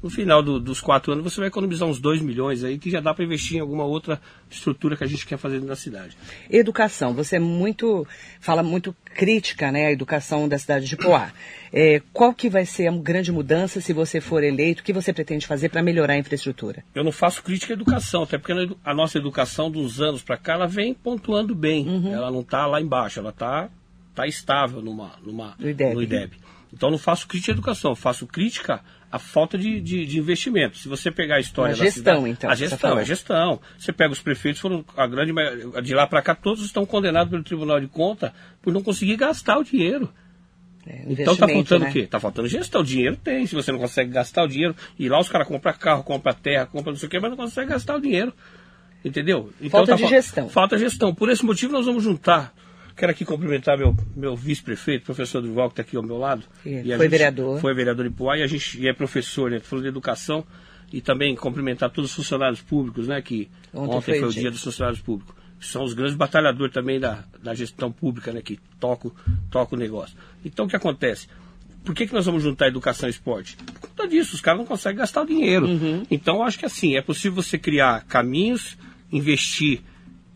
No 0.03 0.11
final 0.11 0.43
do- 0.43 0.59
dos 0.59 0.81
quatro 0.81 1.13
anos 1.13 1.23
você 1.25 1.39
vai 1.39 1.49
economizar 1.49 1.87
uns 1.89 2.01
2 2.01 2.21
milhões 2.21 2.65
aí, 2.65 2.77
que 2.79 2.91
já 2.91 3.01
dá 3.01 3.15
para 3.15 3.25
investir 3.25 3.57
em 3.57 3.61
alguma 3.61 3.85
outra 3.85 4.21
estrutura 4.51 4.97
que 4.97 5.05
a 5.05 5.07
gente 5.07 5.25
quer 5.25 5.39
fazer 5.39 5.61
da 5.61 5.77
cidade. 5.77 6.17
Educação, 6.51 7.15
você 7.15 7.37
é 7.37 7.39
muito, 7.39 8.07
fala 8.41 8.63
muito 8.63 8.95
crítica, 9.15 9.71
né, 9.71 9.87
à 9.87 9.93
educação 9.93 10.49
da 10.49 10.59
cidade 10.59 10.87
de 10.87 10.97
Poá. 10.97 11.31
É, 11.73 12.03
qual 12.13 12.35
que 12.35 12.51
vai 12.51 12.67
ser 12.67 12.89
a 12.89 12.93
grande 12.93 13.31
mudança 13.33 13.81
se 13.81 13.93
você 13.93 14.21
for 14.21 14.43
eleito? 14.43 14.83
O 14.83 14.85
que 14.85 14.93
você 14.93 15.13
pretende 15.13 15.47
fazer 15.47 15.69
para 15.69 15.83
melhorar 15.83 16.15
a 16.15 16.19
infraestrutura? 16.19 16.85
Eu 16.95 17.05
não 17.05 17.13
faço 17.13 17.43
crítica 17.43 17.73
à 17.73 17.75
educação, 17.75 18.25
até 18.25 18.37
porque 18.39 18.53
na 18.53 18.67
a 18.85 18.93
nossa 18.95 19.19
educação 19.19 19.71
dos 19.71 20.01
anos 20.01 20.23
para 20.23 20.37
cá, 20.37 20.55
ela 20.55 20.67
vem 20.67 20.93
pontuando 20.93 21.55
bem. 21.55 21.89
Uhum. 21.89 22.13
Ela 22.13 22.31
não 22.31 22.41
está 22.41 22.67
lá 22.67 22.81
embaixo, 22.81 23.21
ela 23.21 23.31
está 23.31 23.71
tá 24.15 24.27
estável 24.27 24.83
numa, 24.83 25.13
numa, 25.25 25.55
No 25.59 25.71
IDEB. 25.71 25.95
no 25.95 26.03
IDEB. 26.03 26.33
Então 26.73 26.91
não 26.91 26.99
faço 26.99 27.27
crítica 27.29 27.53
à 27.53 27.55
educação, 27.55 27.93
eu 27.93 27.97
faço 27.97 28.27
crítica 28.27 28.81
à 29.13 29.19
falta 29.19 29.59
de, 29.59 29.79
de, 29.81 30.07
de 30.07 30.19
investimento. 30.19 30.79
Se 30.79 30.89
você 30.89 31.11
pegar 31.11 31.37
a 31.37 31.41
história 31.41 31.75
A 31.75 31.79
da 31.79 31.85
gestão, 31.85 32.15
cidade, 32.23 32.31
então, 32.31 32.51
A 32.51 32.57
você 32.57 32.67
gestão, 32.69 32.99
é 32.99 33.05
gestão. 33.05 33.61
Você 33.79 33.93
pega 33.93 34.13
os 34.13 34.21
prefeitos, 34.23 34.61
foram 34.61 34.83
a 34.97 35.07
grande 35.07 35.33
maioria- 35.33 35.83
de 35.83 35.95
lá 35.95 36.07
para 36.07 36.23
cá, 36.23 36.35
todos 36.35 36.65
estão 36.65 36.87
condenados 36.87 37.31
pelo 37.31 37.43
Tribunal 37.45 37.79
de 37.79 37.87
Conta 37.89 38.33
por 38.63 38.73
não 38.73 38.83
conseguir 38.83 39.17
gastar 39.17 39.59
o 39.59 39.63
dinheiro. 39.65 40.09
É, 40.87 41.05
Então 41.07 41.37
tá 41.37 41.47
faltando 41.47 41.85
né? 41.85 41.91
o 41.91 41.93
quê? 41.93 42.07
Tá 42.09 42.19
faltando 42.19 42.49
gestão. 42.49 42.83
Dinheiro 42.83 43.17
tem. 43.17 43.47
Se 43.47 43.55
você 43.55 43.71
não 43.71 43.79
consegue 43.79 44.11
gastar 44.11 44.43
o 44.45 44.49
dinheiro, 44.49 44.75
e 44.99 45.09
lá 45.09 45.21
os 45.21 45.29
caras 45.29 45.47
compram 45.47 45.73
carro, 45.75 46.03
compram 46.03 46.35
terra, 46.35 46.67
compram 46.67 46.93
não 46.93 46.99
sei 46.99 47.07
o 47.07 47.11
quê, 47.11 47.21
mas 47.21 47.31
não 47.31 47.37
consegue 47.37 47.71
gastar 47.71 47.97
o 47.97 48.01
dinheiro. 48.01 48.33
Entendeu? 49.05 49.53
Então 49.61 49.71
Falta 49.85 49.95
de 49.95 50.01
fal- 50.03 50.11
gestão. 50.11 50.49
Falta 50.49 50.79
gestão. 50.79 51.15
Por 51.15 51.29
esse 51.29 51.45
motivo 51.45 51.73
nós 51.73 51.87
vamos 51.87 52.03
juntar. 52.03 52.53
Quero 52.97 53.13
aqui 53.13 53.25
cumprimentar 53.25 53.79
meu, 53.79 53.97
meu 54.15 54.37
vice-prefeito, 54.37 55.05
professor 55.05 55.41
Durval, 55.41 55.69
que 55.69 55.73
está 55.75 55.83
aqui 55.83 55.97
ao 55.97 56.03
meu 56.03 56.19
lado. 56.19 56.45
E 56.65 56.93
a 56.93 56.97
foi 56.97 57.09
vereador. 57.09 57.61
Foi 57.61 57.75
vereador 57.75 58.07
em 58.07 58.13
Poá 58.13 58.37
e 58.37 58.43
a 58.43 58.47
gente 58.47 58.81
e 58.81 58.89
é 58.89 58.93
professor, 58.93 59.51
né? 59.51 59.61
Falou 59.61 59.83
de 59.83 59.89
educação 59.89 60.45
e 60.93 61.01
também 61.01 61.35
cumprimentar 61.35 61.91
todos 61.91 62.11
os 62.11 62.17
funcionários 62.17 62.61
públicos, 62.61 63.09
né? 63.09 63.23
Que 63.23 63.49
Ontem 63.73 63.97
ontem, 63.97 64.05
foi 64.05 64.19
foi, 64.21 64.29
o 64.29 64.33
dia. 64.33 64.51
dos 64.51 64.63
funcionários 64.63 65.01
públicos. 65.01 65.35
São 65.61 65.85
os 65.85 65.95
grandes 65.95 66.17
batalhadores 66.17 66.75
também 66.75 66.99
da, 66.99 67.25
da 67.43 67.55
gestão 67.55 67.91
pública, 67.91 68.33
né? 68.33 68.43
Que 68.43 68.59
tocam 68.79 69.13
toca 69.51 69.75
o 69.75 69.79
negócio. 69.79 70.17
Então 70.45 70.67
o 70.67 70.69
que 70.69 70.77
acontece? 70.77 71.29
Por 71.85 71.95
que, 71.95 72.07
que 72.07 72.15
nós 72.15 72.27
vamos 72.27 72.43
juntar 72.43 72.69
educação 72.69 73.09
e 73.09 73.11
esporte? 73.11 73.57
Por 73.57 73.89
conta 73.89 74.07
disso, 74.07 74.35
os 74.35 74.41
caras 74.41 74.61
não 74.61 74.67
conseguem 74.67 74.99
gastar 74.99 75.23
o 75.23 75.27
dinheiro. 75.27 75.67
Uhum. 75.67 76.07
Então, 76.11 76.37
eu 76.37 76.43
acho 76.45 76.59
que 76.59 76.65
assim, 76.65 76.97
é 76.97 77.03
possível 77.03 77.43
você 77.43 77.59
criar 77.59 78.05
caminhos, 78.05 78.79
investir 79.11 79.81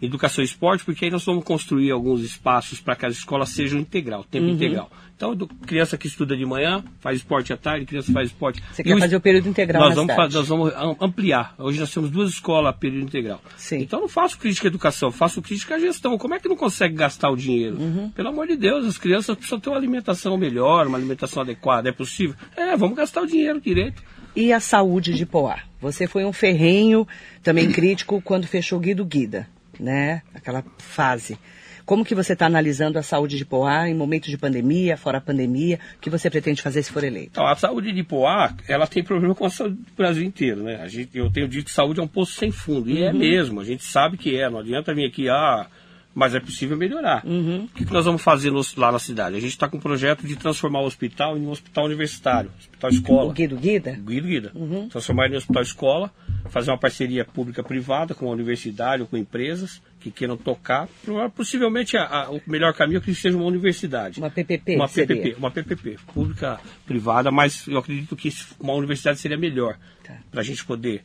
educação 0.00 0.42
e 0.42 0.46
esporte, 0.46 0.84
porque 0.84 1.04
aí 1.06 1.10
nós 1.10 1.24
vamos 1.24 1.42
construir 1.44 1.90
alguns 1.90 2.22
espaços 2.22 2.80
para 2.80 2.94
que 2.96 3.06
as 3.06 3.14
escolas 3.14 3.48
sejam 3.48 3.78
integral, 3.80 4.24
tempo 4.24 4.46
Uhum. 4.46 4.52
integral. 4.52 4.90
Então, 5.16 5.32
edu- 5.32 5.48
criança 5.66 5.96
que 5.96 6.06
estuda 6.06 6.36
de 6.36 6.44
manhã, 6.44 6.84
faz 7.00 7.16
esporte 7.16 7.50
à 7.50 7.56
tarde, 7.56 7.86
criança 7.86 8.12
faz 8.12 8.28
esporte. 8.28 8.62
Você 8.70 8.82
E 8.82 8.84
quer 8.84 8.94
o 8.94 8.98
fazer 8.98 9.16
o 9.16 9.20
período 9.20 9.48
integral 9.48 9.82
nós 9.84 9.94
vamos, 9.94 10.12
cidade. 10.12 10.34
nós 10.34 10.46
vamos 10.48 10.74
am- 10.74 10.96
ampliar. 11.00 11.54
Hoje 11.58 11.80
nós 11.80 11.90
temos 11.90 12.10
duas 12.10 12.28
escolas 12.28 12.68
a 12.68 12.72
período 12.74 13.04
integral. 13.04 13.40
Sim. 13.56 13.78
Então, 13.78 14.00
não 14.02 14.08
faço 14.08 14.38
crítica 14.38 14.66
à 14.66 14.68
educação, 14.68 15.10
faço 15.10 15.40
crítica 15.40 15.76
à 15.76 15.78
gestão. 15.78 16.18
Como 16.18 16.34
é 16.34 16.38
que 16.38 16.46
não 16.48 16.56
consegue 16.56 16.94
gastar 16.94 17.30
o 17.30 17.36
dinheiro? 17.36 17.78
Uhum. 17.78 18.10
Pelo 18.10 18.28
amor 18.28 18.46
de 18.46 18.56
Deus, 18.56 18.84
as 18.84 18.98
crianças 18.98 19.34
precisam 19.34 19.58
ter 19.58 19.70
uma 19.70 19.78
alimentação 19.78 20.36
melhor, 20.36 20.86
uma 20.86 20.98
alimentação 20.98 21.42
adequada. 21.42 21.88
É 21.88 21.92
possível? 21.92 22.36
É, 22.54 22.76
vamos 22.76 22.94
gastar 22.96 23.22
o 23.22 23.26
dinheiro 23.26 23.58
direito. 23.58 24.02
E 24.34 24.52
a 24.52 24.60
saúde 24.60 25.14
de 25.14 25.24
Poá? 25.24 25.60
Você 25.80 26.06
foi 26.06 26.26
um 26.26 26.32
ferrenho, 26.32 27.08
também 27.42 27.72
crítico, 27.72 28.20
quando 28.20 28.46
fechou 28.46 28.78
Guido 28.78 29.02
Guida, 29.02 29.48
né? 29.78 30.22
Aquela 30.34 30.64
fase. 30.78 31.38
Como 31.86 32.04
que 32.04 32.16
você 32.16 32.32
está 32.32 32.46
analisando 32.46 32.98
a 32.98 33.02
saúde 33.02 33.38
de 33.38 33.44
Poá 33.44 33.88
em 33.88 33.94
momento 33.94 34.28
de 34.28 34.36
pandemia, 34.36 34.96
fora 34.96 35.18
a 35.18 35.20
pandemia? 35.20 35.78
O 35.96 36.00
que 36.00 36.10
você 36.10 36.28
pretende 36.28 36.60
fazer 36.60 36.82
se 36.82 36.90
for 36.90 37.04
eleito? 37.04 37.30
Então, 37.30 37.46
a 37.46 37.54
saúde 37.54 37.92
de 37.92 38.02
Poá, 38.02 38.52
ela 38.66 38.88
tem 38.88 39.04
problema 39.04 39.36
com 39.36 39.46
a 39.46 39.50
saúde 39.50 39.76
do 39.76 39.92
Brasil 39.96 40.24
inteiro, 40.24 40.64
né? 40.64 40.80
A 40.82 40.88
gente, 40.88 41.16
eu 41.16 41.30
tenho 41.30 41.46
dito 41.46 41.66
que 41.66 41.70
saúde 41.70 42.00
é 42.00 42.02
um 42.02 42.08
poço 42.08 42.32
sem 42.32 42.50
fundo. 42.50 42.90
E 42.90 43.04
é 43.04 43.12
mesmo, 43.12 43.60
a 43.60 43.64
gente 43.64 43.84
sabe 43.84 44.16
que 44.16 44.36
é. 44.36 44.50
Não 44.50 44.58
adianta 44.58 44.92
vir 44.92 45.06
aqui, 45.06 45.28
ah, 45.28 45.68
mas 46.12 46.34
é 46.34 46.40
possível 46.40 46.76
melhorar. 46.76 47.22
O 47.24 47.68
que, 47.68 47.84
que 47.84 47.92
nós 47.92 48.04
vamos 48.04 48.22
fazer 48.22 48.50
lá 48.76 48.90
na 48.90 48.98
cidade? 48.98 49.36
A 49.36 49.40
gente 49.40 49.50
está 49.50 49.68
com 49.68 49.76
um 49.76 49.80
projeto 49.80 50.26
de 50.26 50.34
transformar 50.34 50.80
o 50.80 50.86
hospital 50.86 51.38
em 51.38 51.46
um 51.46 51.50
hospital 51.50 51.84
universitário, 51.84 52.50
hospital 52.58 52.90
escola. 52.90 53.30
O 53.30 53.32
Guido 53.32 53.56
Guida? 53.56 53.92
Guido 53.92 54.26
Guida. 54.26 54.52
Transformar 54.90 55.26
ele 55.26 55.34
em 55.34 55.38
hospital 55.38 55.62
escola, 55.62 56.10
fazer 56.48 56.70
uma 56.70 56.78
parceria 56.78 57.24
pública-privada 57.24 58.14
com 58.14 58.28
a 58.28 58.30
universidade 58.32 59.02
ou 59.02 59.08
com 59.08 59.16
empresas 59.16 59.80
que 60.00 60.10
queiram 60.10 60.36
tocar. 60.36 60.88
Possivelmente 61.34 61.96
a- 61.96 62.04
a- 62.06 62.30
o 62.30 62.40
melhor 62.46 62.72
caminho 62.74 62.98
é 62.98 63.00
que 63.00 63.14
seja 63.14 63.36
uma 63.36 63.46
universidade. 63.46 64.18
Uma 64.20 64.30
PPP 64.30 64.76
Uma 64.76 64.88
seria? 64.88 65.16
PPP, 65.16 65.36
uma 65.38 65.50
PPP, 65.50 65.96
pública-privada, 66.12 67.30
mas 67.30 67.66
eu 67.66 67.78
acredito 67.78 68.14
que 68.16 68.32
uma 68.60 68.72
universidade 68.74 69.18
seria 69.18 69.36
melhor 69.36 69.76
Tá. 70.04 70.16
para 70.30 70.40
a 70.40 70.44
gente 70.44 70.64
poder 70.64 71.02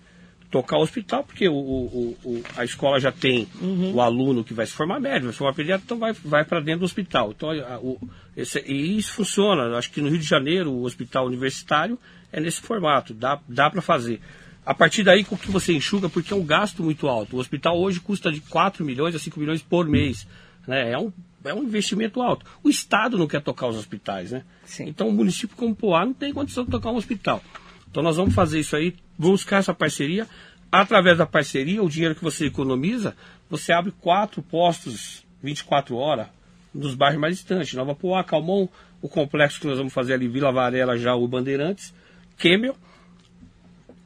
tocar 0.49 0.77
o 0.77 0.81
hospital, 0.81 1.23
porque 1.23 1.47
o, 1.47 1.53
o- 1.53 2.17
o- 2.25 2.43
a 2.57 2.65
escola 2.65 2.99
já 2.99 3.09
tem 3.11 3.47
Uhum. 3.61 3.93
o 3.93 4.01
aluno 4.01 4.43
que 4.43 4.53
vai 4.53 4.65
se 4.65 4.73
formar 4.73 4.99
médico, 4.99 5.23
vai 5.25 5.31
se 5.31 5.37
formar 5.37 5.53
pediatra, 5.53 5.83
então 5.85 5.97
vai, 5.97 6.11
vai 6.13 6.43
para 6.43 6.59
dentro 6.59 6.79
do 6.81 6.85
hospital. 6.85 7.31
Então, 7.31 7.51
a- 7.51 7.79
o- 7.79 7.97
esse- 8.35 8.59
e 8.67 8.97
isso 8.97 9.13
funciona. 9.13 9.77
Acho 9.77 9.89
que 9.91 10.01
no 10.01 10.09
Rio 10.09 10.17
de 10.19 10.27
Janeiro, 10.27 10.69
o 10.71 10.83
hospital 10.83 11.25
universitário 11.25 11.97
é 12.33 12.39
nesse 12.41 12.59
formato, 12.59 13.13
dá, 13.13 13.39
dá 13.47 13.69
para 13.69 13.81
fazer. 13.81 14.19
A 14.65 14.73
partir 14.73 15.03
daí, 15.03 15.23
com 15.23 15.37
que 15.37 15.49
você 15.49 15.73
enxuga, 15.73 16.07
porque 16.07 16.33
é 16.33 16.35
um 16.35 16.45
gasto 16.45 16.83
muito 16.83 17.07
alto. 17.07 17.35
O 17.35 17.39
hospital 17.39 17.79
hoje 17.79 17.99
custa 17.99 18.31
de 18.31 18.41
4 18.41 18.85
milhões 18.85 19.15
a 19.15 19.19
5 19.19 19.39
milhões 19.39 19.61
por 19.61 19.87
mês. 19.87 20.27
Né? 20.67 20.91
É, 20.91 20.97
um, 20.97 21.11
é 21.43 21.53
um 21.53 21.63
investimento 21.63 22.21
alto. 22.21 22.45
O 22.63 22.69
Estado 22.69 23.17
não 23.17 23.27
quer 23.27 23.41
tocar 23.41 23.67
os 23.67 23.75
hospitais, 23.75 24.31
né? 24.31 24.43
Sim. 24.63 24.85
Então 24.87 25.07
o 25.07 25.11
município 25.11 25.55
como 25.55 25.75
Poá 25.75 26.05
não 26.05 26.13
tem 26.13 26.31
condição 26.31 26.63
de 26.63 26.69
tocar 26.69 26.91
um 26.91 26.95
hospital. 26.95 27.41
Então 27.89 28.03
nós 28.03 28.17
vamos 28.17 28.35
fazer 28.35 28.59
isso 28.59 28.75
aí, 28.75 28.95
buscar 29.17 29.57
essa 29.57 29.73
parceria. 29.73 30.27
Através 30.71 31.17
da 31.17 31.25
parceria, 31.25 31.83
o 31.83 31.89
dinheiro 31.89 32.15
que 32.15 32.23
você 32.23 32.45
economiza, 32.45 33.15
você 33.49 33.73
abre 33.73 33.91
quatro 33.99 34.41
postos 34.41 35.25
24 35.41 35.95
horas 35.95 36.27
nos 36.73 36.93
bairros 36.95 37.19
mais 37.19 37.35
distantes. 37.35 37.73
Nova 37.73 37.95
Poá, 37.95 38.23
Calmon, 38.23 38.67
o 39.01 39.09
complexo 39.09 39.59
que 39.59 39.67
nós 39.67 39.77
vamos 39.77 39.91
fazer 39.91 40.13
ali, 40.13 40.27
Vila 40.27 40.51
Varela, 40.51 40.97
já 40.97 41.15
o 41.15 41.27
Bandeirantes, 41.27 41.93
Kemel. 42.37 42.77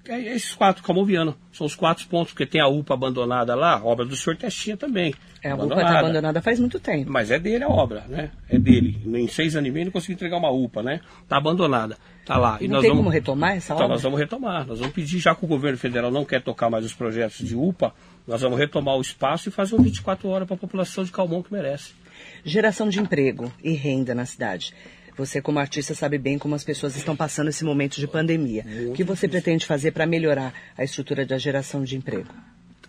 É, 0.07 0.35
esses 0.35 0.53
quatro, 0.53 0.83
Calmoviano, 0.83 1.35
são 1.51 1.65
os 1.65 1.75
quatro 1.75 2.07
pontos, 2.07 2.31
porque 2.31 2.45
tem 2.45 2.61
a 2.61 2.67
UPA 2.67 2.93
abandonada 2.93 3.55
lá, 3.55 3.77
a 3.77 3.83
obra 3.83 4.05
do 4.05 4.15
senhor 4.15 4.37
Testinha 4.37 4.77
também. 4.77 5.13
É, 5.41 5.51
a 5.51 5.55
UPA 5.55 5.75
está 5.75 5.99
abandonada 5.99 6.41
faz 6.41 6.59
muito 6.59 6.79
tempo. 6.79 7.11
Mas 7.11 7.31
é 7.31 7.39
dele 7.39 7.63
a 7.63 7.69
obra, 7.69 8.05
né? 8.07 8.31
É 8.49 8.57
dele. 8.57 9.01
Em 9.05 9.27
seis 9.27 9.55
anos 9.55 9.69
e 9.69 9.71
meio 9.71 9.85
não 9.85 9.91
consegui 9.91 10.13
entregar 10.13 10.37
uma 10.37 10.51
UPA, 10.51 10.83
né? 10.83 11.01
Está 11.23 11.37
abandonada. 11.37 11.97
Está 12.21 12.37
lá. 12.37 12.57
E 12.61 12.67
não 12.67 12.81
tem 12.81 12.89
vamos... 12.89 13.03
como 13.03 13.13
retomar 13.13 13.55
essa 13.55 13.73
então, 13.73 13.85
obra? 13.85 13.95
nós 13.95 14.03
vamos 14.03 14.19
retomar. 14.19 14.65
Nós 14.65 14.79
vamos 14.79 14.93
pedir, 14.93 15.19
já 15.19 15.35
que 15.35 15.45
o 15.45 15.47
governo 15.47 15.77
federal 15.77 16.11
não 16.11 16.25
quer 16.25 16.41
tocar 16.41 16.69
mais 16.69 16.85
os 16.85 16.93
projetos 16.93 17.37
de 17.37 17.55
UPA, 17.55 17.93
nós 18.27 18.41
vamos 18.41 18.57
retomar 18.57 18.95
o 18.95 19.01
espaço 19.01 19.49
e 19.49 19.51
fazer 19.51 19.75
um 19.75 19.81
24 19.81 20.27
horas 20.29 20.47
para 20.47 20.55
a 20.55 20.59
população 20.59 21.03
de 21.03 21.11
Calmon 21.11 21.43
que 21.43 21.53
merece. 21.53 21.93
Geração 22.43 22.89
de 22.89 22.99
emprego 22.99 23.51
e 23.63 23.73
renda 23.73 24.15
na 24.15 24.25
cidade. 24.25 24.73
Você, 25.17 25.41
como 25.41 25.59
artista, 25.59 25.93
sabe 25.93 26.17
bem 26.17 26.37
como 26.37 26.55
as 26.55 26.63
pessoas 26.63 26.95
estão 26.95 27.15
passando 27.15 27.47
esse 27.47 27.63
momento 27.63 27.99
de 27.99 28.07
pandemia. 28.07 28.65
O 28.89 28.93
que 28.93 29.03
você 29.03 29.27
pretende 29.27 29.65
fazer 29.65 29.91
para 29.91 30.05
melhorar 30.05 30.53
a 30.77 30.83
estrutura 30.83 31.25
da 31.25 31.37
geração 31.37 31.83
de 31.83 31.95
emprego? 31.95 32.29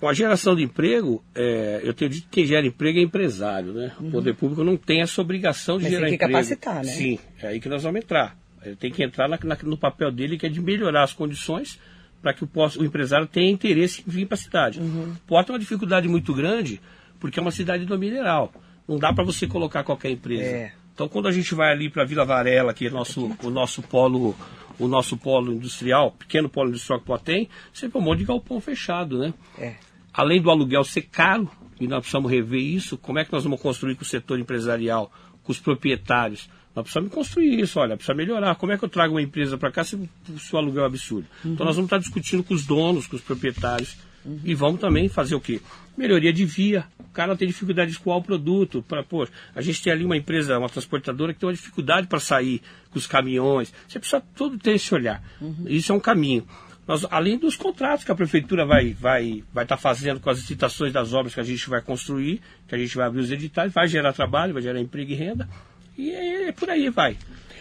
Com 0.00 0.08
a 0.08 0.12
geração 0.12 0.54
de 0.54 0.62
emprego, 0.62 1.24
é, 1.34 1.80
eu 1.82 1.94
tenho 1.94 2.10
dito 2.10 2.24
que 2.24 2.40
quem 2.40 2.46
gera 2.46 2.66
emprego 2.66 2.98
é 2.98 3.02
empresário, 3.02 3.72
né? 3.72 3.92
Uhum. 3.98 4.08
O 4.08 4.10
poder 4.10 4.34
público 4.34 4.62
não 4.62 4.76
tem 4.76 5.00
essa 5.00 5.22
obrigação 5.22 5.78
de 5.78 5.84
Mas 5.84 5.92
gerar 5.92 6.08
tem 6.08 6.18
que 6.18 6.24
emprego. 6.24 6.32
capacitar, 6.32 6.84
né? 6.84 6.92
Sim, 6.92 7.18
é 7.40 7.46
aí 7.46 7.60
que 7.60 7.68
nós 7.68 7.82
vamos 7.82 8.02
entrar. 8.02 8.36
Ele 8.62 8.76
tem 8.76 8.90
que 8.90 9.02
entrar 9.02 9.28
na, 9.28 9.38
na, 9.42 9.56
no 9.62 9.78
papel 9.78 10.10
dele, 10.10 10.36
que 10.36 10.44
é 10.44 10.48
de 10.48 10.60
melhorar 10.60 11.04
as 11.04 11.14
condições 11.14 11.80
para 12.20 12.34
que 12.34 12.44
o, 12.44 12.50
o, 12.78 12.84
empresário 12.84 13.26
tenha 13.26 13.50
interesse 13.50 14.02
em 14.06 14.10
vir 14.10 14.26
para 14.26 14.34
a 14.34 14.38
cidade. 14.38 14.80
Uhum. 14.80 15.14
Porto 15.26 15.50
é 15.50 15.52
uma 15.52 15.58
dificuldade 15.58 16.08
muito 16.08 16.34
grande, 16.34 16.80
porque 17.18 17.38
é 17.38 17.42
uma 17.42 17.52
cidade 17.52 17.84
do 17.86 17.98
mineral. 17.98 18.52
Não 18.86 18.98
dá 18.98 19.12
para 19.12 19.24
você 19.24 19.46
colocar 19.46 19.82
qualquer 19.82 20.10
empresa. 20.10 20.44
É. 20.44 20.72
Então, 20.96 21.10
quando 21.10 21.28
a 21.28 21.30
gente 21.30 21.54
vai 21.54 21.70
ali 21.70 21.90
para 21.90 22.06
Vila 22.06 22.24
Varela, 22.24 22.72
que 22.72 22.86
é 22.86 22.90
nosso, 22.90 23.36
o 23.44 23.50
nosso 23.50 23.82
polo 23.82 24.34
o 24.78 24.88
nosso 24.88 25.14
polo 25.16 25.52
industrial, 25.52 26.12
pequeno 26.12 26.48
polo 26.48 26.70
industrial 26.70 27.00
que 27.00 27.24
tem, 27.24 27.48
sempre 27.72 27.98
um 27.98 28.00
monte 28.00 28.20
de 28.20 28.24
galpão 28.24 28.60
fechado, 28.60 29.18
né? 29.18 29.34
É. 29.58 29.74
Além 30.12 30.40
do 30.40 30.50
aluguel 30.50 30.84
ser 30.84 31.02
caro, 31.02 31.50
e 31.78 31.86
nós 31.86 32.00
precisamos 32.00 32.30
rever 32.30 32.60
isso, 32.60 32.96
como 32.96 33.18
é 33.18 33.24
que 33.26 33.32
nós 33.32 33.44
vamos 33.44 33.60
construir 33.60 33.94
com 33.94 34.02
o 34.02 34.06
setor 34.06 34.38
empresarial, 34.38 35.12
com 35.42 35.52
os 35.52 35.58
proprietários? 35.58 36.48
Nós 36.74 36.84
precisamos 36.84 37.12
construir 37.12 37.60
isso, 37.60 37.78
olha, 37.78 37.96
precisa 37.96 38.14
melhorar. 38.14 38.54
Como 38.56 38.72
é 38.72 38.78
que 38.78 38.84
eu 38.84 38.88
trago 38.88 39.14
uma 39.14 39.22
empresa 39.22 39.58
para 39.58 39.70
cá 39.70 39.84
se, 39.84 39.98
se, 40.38 40.54
o 40.54 40.58
aluguel 40.58 40.84
é 40.84 40.86
absurdo? 40.86 41.26
Uhum. 41.44 41.52
Então 41.52 41.66
nós 41.66 41.76
vamos 41.76 41.88
estar 41.88 41.98
discutindo 41.98 42.42
com 42.42 42.54
os 42.54 42.64
donos, 42.66 43.06
com 43.06 43.16
os 43.16 43.22
proprietários, 43.22 43.96
Uhum. 44.26 44.40
E 44.44 44.54
vamos 44.54 44.80
também 44.80 45.08
fazer 45.08 45.34
o 45.34 45.40
quê? 45.40 45.60
Melhoria 45.96 46.32
de 46.32 46.44
via. 46.44 46.84
O 46.98 47.12
cara 47.12 47.36
tem 47.36 47.46
dificuldade 47.46 47.90
de 47.90 47.96
escoar 47.96 48.18
o 48.18 48.22
produto. 48.22 48.82
Pra, 48.82 49.02
pô, 49.02 49.26
a 49.54 49.60
gente 49.60 49.82
tem 49.82 49.92
ali 49.92 50.04
uma 50.04 50.16
empresa, 50.16 50.58
uma 50.58 50.68
transportadora 50.68 51.32
que 51.32 51.40
tem 51.40 51.48
uma 51.48 51.54
dificuldade 51.54 52.06
para 52.06 52.18
sair 52.18 52.60
com 52.90 52.98
os 52.98 53.06
caminhões. 53.06 53.72
Você 53.88 53.98
precisa 53.98 54.22
todo 54.34 54.58
ter 54.58 54.72
esse 54.72 54.92
olhar. 54.92 55.22
Uhum. 55.40 55.64
Isso 55.66 55.92
é 55.92 55.94
um 55.94 56.00
caminho. 56.00 56.46
Nós, 56.86 57.04
além 57.10 57.36
dos 57.36 57.56
contratos 57.56 58.04
que 58.04 58.12
a 58.12 58.14
prefeitura 58.14 58.64
vai 58.64 58.88
estar 58.88 59.00
vai, 59.00 59.44
vai 59.52 59.66
tá 59.66 59.76
fazendo 59.76 60.20
com 60.20 60.30
as 60.30 60.38
licitações 60.38 60.92
das 60.92 61.12
obras 61.12 61.34
que 61.34 61.40
a 61.40 61.44
gente 61.44 61.68
vai 61.68 61.82
construir, 61.82 62.40
que 62.68 62.74
a 62.74 62.78
gente 62.78 62.96
vai 62.96 63.06
abrir 63.06 63.20
os 63.20 63.30
editais, 63.30 63.72
vai 63.72 63.88
gerar 63.88 64.12
trabalho, 64.12 64.52
vai 64.52 64.62
gerar 64.62 64.80
emprego 64.80 65.10
e 65.10 65.14
renda. 65.14 65.48
E 65.98 66.10
é, 66.10 66.48
é 66.48 66.52
por 66.52 66.70
aí 66.70 66.88
vai. 66.90 67.16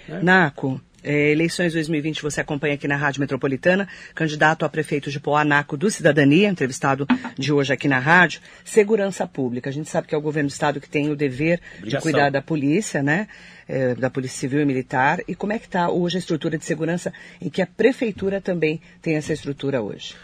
Né? 0.07 0.21
Naco, 0.21 0.79
é, 1.05 1.31
eleições 1.31 1.73
2020 1.73 2.23
você 2.23 2.41
acompanha 2.41 2.73
aqui 2.73 2.87
na 2.87 2.95
Rádio 2.95 3.19
Metropolitana, 3.19 3.87
candidato 4.15 4.65
a 4.65 4.69
prefeito 4.69 5.11
de 5.11 5.19
Poanaco 5.19 5.77
do 5.77 5.89
Cidadania, 5.91 6.49
entrevistado 6.49 7.07
de 7.37 7.53
hoje 7.53 7.71
aqui 7.71 7.87
na 7.87 7.99
rádio. 7.99 8.41
Segurança 8.63 9.27
Pública, 9.27 9.69
a 9.69 9.73
gente 9.73 9.87
sabe 9.87 10.07
que 10.07 10.15
é 10.15 10.17
o 10.17 10.21
governo 10.21 10.49
do 10.49 10.51
Estado 10.51 10.81
que 10.81 10.89
tem 10.89 11.11
o 11.11 11.15
dever 11.15 11.61
Obrigação. 11.77 11.99
de 11.99 12.01
cuidar 12.01 12.31
da 12.31 12.41
polícia, 12.41 13.03
né? 13.03 13.27
É, 13.67 13.95
da 13.95 14.09
Polícia 14.09 14.39
Civil 14.39 14.61
e 14.61 14.65
Militar. 14.65 15.19
E 15.27 15.35
como 15.35 15.53
é 15.53 15.59
que 15.59 15.65
está 15.65 15.89
hoje 15.89 16.17
a 16.17 16.19
estrutura 16.19 16.57
de 16.57 16.65
segurança 16.65 17.13
em 17.39 17.49
que 17.49 17.61
a 17.61 17.67
Prefeitura 17.67 18.41
também 18.41 18.81
tem 19.01 19.15
essa 19.15 19.33
estrutura 19.33 19.81
hoje? 19.81 20.15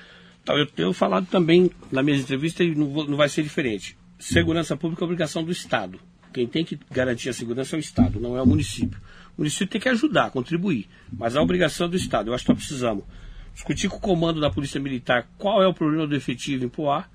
Então, 0.44 0.58
eu 0.58 0.66
tenho 0.66 0.94
falado 0.94 1.28
também 1.28 1.70
na 1.92 2.02
minha 2.02 2.18
entrevista 2.18 2.64
e 2.64 2.74
não, 2.74 2.90
vou, 2.90 3.08
não 3.08 3.18
vai 3.18 3.30
ser 3.30 3.44
diferente. 3.44 3.96
Segurança 4.20 4.76
Pública 4.76 5.04
é 5.04 5.06
obrigação 5.06 5.44
do 5.44 5.52
Estado. 5.52 6.00
Quem 6.34 6.48
tem 6.48 6.64
que 6.64 6.80
garantir 6.90 7.30
a 7.30 7.34
segurança 7.34 7.76
é 7.76 7.78
o 7.78 7.80
Estado, 7.80 8.20
não 8.20 8.38
é 8.38 8.42
o 8.42 8.46
município. 8.46 9.00
O 9.42 9.44
município 9.44 9.70
tem 9.70 9.82
que 9.82 9.90
ajudar, 9.90 10.30
contribuir, 10.30 10.88
mas 11.12 11.36
a 11.36 11.42
obrigação 11.42 11.90
do 11.90 11.96
Estado. 11.96 12.30
Eu 12.30 12.36
acho 12.36 12.44
que 12.44 12.52
nós 12.52 12.60
precisamos 12.60 13.04
discutir 13.56 13.90
com 13.90 13.98
o 13.98 14.00
comando 14.00 14.40
da 14.40 14.52
Polícia 14.52 14.80
Militar 14.80 15.28
qual 15.36 15.64
é 15.64 15.68
o 15.68 15.74
problema 15.74 16.06
do 16.06 16.16
efetivo 16.16 16.64
em 16.64 16.70
Poá, 16.70 17.06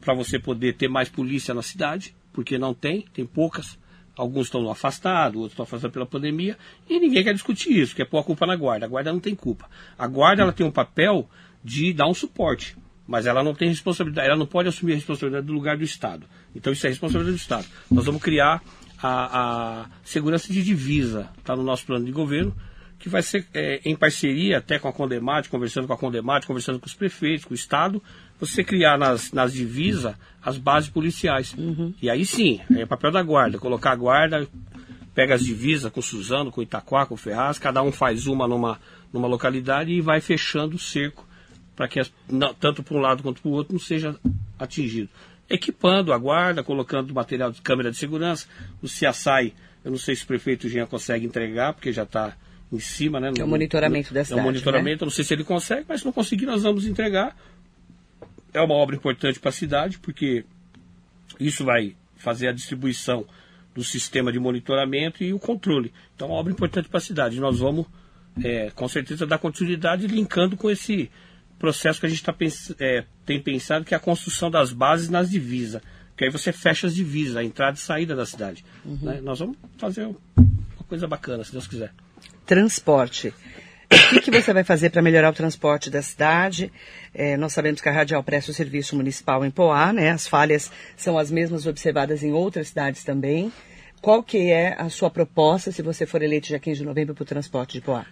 para 0.00 0.12
você 0.12 0.40
poder 0.40 0.74
ter 0.74 0.88
mais 0.88 1.08
polícia 1.08 1.54
na 1.54 1.62
cidade, 1.62 2.16
porque 2.32 2.58
não 2.58 2.74
tem, 2.74 3.06
tem 3.14 3.24
poucas. 3.24 3.78
Alguns 4.16 4.48
estão 4.48 4.68
afastados, 4.68 5.36
outros 5.36 5.52
estão 5.52 5.62
afastados 5.62 5.94
pela 5.94 6.04
pandemia, 6.04 6.58
e 6.90 6.98
ninguém 6.98 7.22
quer 7.22 7.32
discutir 7.32 7.70
isso, 7.70 7.94
quer 7.94 8.06
pôr 8.06 8.18
a 8.18 8.24
culpa 8.24 8.44
na 8.44 8.56
guarda. 8.56 8.84
A 8.84 8.88
guarda 8.88 9.12
não 9.12 9.20
tem 9.20 9.36
culpa. 9.36 9.70
A 9.96 10.08
guarda 10.08 10.42
ela 10.42 10.52
tem 10.52 10.66
um 10.66 10.72
papel 10.72 11.30
de 11.62 11.92
dar 11.92 12.08
um 12.08 12.14
suporte, 12.14 12.76
mas 13.06 13.24
ela 13.24 13.44
não 13.44 13.54
tem 13.54 13.68
responsabilidade, 13.68 14.26
ela 14.26 14.36
não 14.36 14.46
pode 14.46 14.68
assumir 14.68 14.94
a 14.94 14.96
responsabilidade 14.96 15.46
do 15.46 15.52
lugar 15.52 15.76
do 15.76 15.84
Estado. 15.84 16.26
Então 16.56 16.72
isso 16.72 16.84
é 16.84 16.90
responsabilidade 16.90 17.36
do 17.36 17.40
Estado. 17.40 17.66
Nós 17.88 18.04
vamos 18.04 18.20
criar 18.20 18.60
a, 19.02 19.82
a 19.82 19.86
segurança 20.04 20.52
de 20.52 20.62
divisa, 20.62 21.28
está 21.36 21.56
no 21.56 21.62
nosso 21.62 21.84
plano 21.84 22.04
de 22.04 22.12
governo, 22.12 22.54
que 22.98 23.08
vai 23.08 23.20
ser 23.20 23.44
é, 23.52 23.80
em 23.84 23.96
parceria 23.96 24.58
até 24.58 24.78
com 24.78 24.86
a 24.86 24.92
Condemate, 24.92 25.48
conversando 25.48 25.88
com 25.88 25.92
a 25.92 25.98
Condemate, 25.98 26.46
conversando 26.46 26.78
com 26.78 26.86
os 26.86 26.94
prefeitos, 26.94 27.44
com 27.44 27.52
o 27.52 27.54
Estado, 27.56 28.00
você 28.38 28.62
criar 28.62 28.96
nas, 28.96 29.32
nas 29.32 29.52
divisas 29.52 30.14
as 30.40 30.56
bases 30.56 30.88
policiais. 30.88 31.52
Uhum. 31.58 31.92
E 32.00 32.08
aí 32.08 32.24
sim, 32.24 32.60
é 32.76 32.86
papel 32.86 33.10
da 33.10 33.22
guarda, 33.22 33.58
colocar 33.58 33.90
a 33.90 33.96
guarda, 33.96 34.46
pega 35.12 35.34
as 35.34 35.44
divisas 35.44 35.90
com 35.90 36.00
Suzano, 36.00 36.52
com 36.52 36.62
Itaquá, 36.62 37.04
com 37.04 37.16
Ferraz, 37.16 37.58
cada 37.58 37.82
um 37.82 37.90
faz 37.90 38.28
uma 38.28 38.46
numa, 38.46 38.78
numa 39.12 39.26
localidade 39.26 39.90
e 39.90 40.00
vai 40.00 40.20
fechando 40.20 40.76
o 40.76 40.78
cerco 40.78 41.26
para 41.74 41.88
que 41.88 41.98
as, 41.98 42.12
não, 42.30 42.54
tanto 42.54 42.84
para 42.84 42.96
um 42.96 43.00
lado 43.00 43.22
quanto 43.22 43.42
para 43.42 43.50
o 43.50 43.54
outro 43.54 43.72
não 43.72 43.80
seja 43.80 44.14
atingido 44.58 45.08
equipando 45.48 46.12
a 46.12 46.18
guarda, 46.18 46.62
colocando 46.62 47.12
material 47.14 47.50
de 47.50 47.60
câmera 47.60 47.90
de 47.90 47.96
segurança. 47.96 48.46
O 48.80 48.88
CIASAI, 48.88 49.52
eu 49.84 49.90
não 49.90 49.98
sei 49.98 50.16
se 50.16 50.24
o 50.24 50.26
prefeito 50.26 50.68
Jean 50.68 50.86
consegue 50.86 51.26
entregar, 51.26 51.72
porque 51.74 51.92
já 51.92 52.04
está 52.04 52.36
em 52.72 52.78
cima, 52.78 53.20
né? 53.20 53.30
No, 53.30 53.40
é 53.40 53.44
o 53.44 53.48
monitoramento 53.48 54.08
no, 54.08 54.14
da 54.14 54.24
cidade. 54.24 54.40
É 54.40 54.42
o 54.42 54.46
monitoramento, 54.46 55.04
né? 55.04 55.06
não 55.06 55.10
sei 55.10 55.24
se 55.24 55.34
ele 55.34 55.44
consegue, 55.44 55.84
mas 55.88 56.00
se 56.00 56.06
não 56.06 56.12
conseguir, 56.12 56.46
nós 56.46 56.62
vamos 56.62 56.86
entregar. 56.86 57.36
É 58.54 58.60
uma 58.60 58.74
obra 58.74 58.96
importante 58.96 59.38
para 59.38 59.50
a 59.50 59.52
cidade, 59.52 59.98
porque 59.98 60.44
isso 61.38 61.64
vai 61.64 61.94
fazer 62.16 62.48
a 62.48 62.52
distribuição 62.52 63.26
do 63.74 63.82
sistema 63.82 64.30
de 64.32 64.38
monitoramento 64.38 65.24
e 65.24 65.32
o 65.32 65.38
controle. 65.38 65.92
Então, 66.14 66.28
é 66.28 66.30
uma 66.30 66.38
obra 66.38 66.52
importante 66.52 66.88
para 66.88 66.98
a 66.98 67.00
cidade. 67.00 67.40
Nós 67.40 67.58
vamos, 67.58 67.86
é, 68.42 68.70
com 68.70 68.86
certeza, 68.88 69.26
dar 69.26 69.38
continuidade 69.38 70.06
linkando 70.06 70.56
com 70.56 70.70
esse 70.70 71.10
processo 71.62 72.00
que 72.00 72.06
a 72.06 72.08
gente 72.08 72.24
tá 72.24 72.34
é, 72.80 73.04
tem 73.24 73.40
pensado, 73.40 73.84
que 73.84 73.94
é 73.94 73.96
a 73.96 74.00
construção 74.00 74.50
das 74.50 74.72
bases 74.72 75.08
nas 75.08 75.30
divisas. 75.30 75.80
Que 76.16 76.24
aí 76.24 76.30
você 76.30 76.52
fecha 76.52 76.88
as 76.88 76.94
divisas, 76.94 77.36
a 77.36 77.44
entrada 77.44 77.76
e 77.76 77.80
saída 77.80 78.16
da 78.16 78.26
cidade. 78.26 78.64
Uhum. 78.84 78.98
Né? 79.00 79.20
Nós 79.22 79.38
vamos 79.38 79.56
fazer 79.78 80.06
uma 80.06 80.84
coisa 80.88 81.06
bacana, 81.06 81.44
se 81.44 81.52
Deus 81.52 81.68
quiser. 81.68 81.92
Transporte. 82.44 83.32
O 83.92 84.20
que, 84.20 84.30
que 84.30 84.42
você 84.42 84.52
vai 84.52 84.64
fazer 84.64 84.90
para 84.90 85.02
melhorar 85.02 85.30
o 85.30 85.34
transporte 85.34 85.88
da 85.88 86.02
cidade? 86.02 86.72
É, 87.14 87.36
nós 87.36 87.52
sabemos 87.52 87.80
que 87.80 87.88
a 87.88 87.92
Radial 87.92 88.24
presta 88.24 88.50
o 88.50 88.54
serviço 88.54 88.96
municipal 88.96 89.44
em 89.44 89.50
Poá, 89.50 89.92
né? 89.92 90.10
As 90.10 90.26
falhas 90.26 90.70
são 90.96 91.16
as 91.16 91.30
mesmas 91.30 91.66
observadas 91.66 92.22
em 92.22 92.32
outras 92.32 92.68
cidades 92.68 93.04
também. 93.04 93.52
Qual 94.00 94.22
que 94.22 94.50
é 94.50 94.74
a 94.78 94.88
sua 94.88 95.10
proposta, 95.10 95.70
se 95.70 95.82
você 95.82 96.06
for 96.06 96.22
eleito 96.22 96.48
dia 96.48 96.58
15 96.58 96.80
de 96.80 96.84
novembro, 96.84 97.14
para 97.14 97.22
o 97.22 97.26
transporte 97.26 97.74
de 97.74 97.82
Poá? 97.82 98.04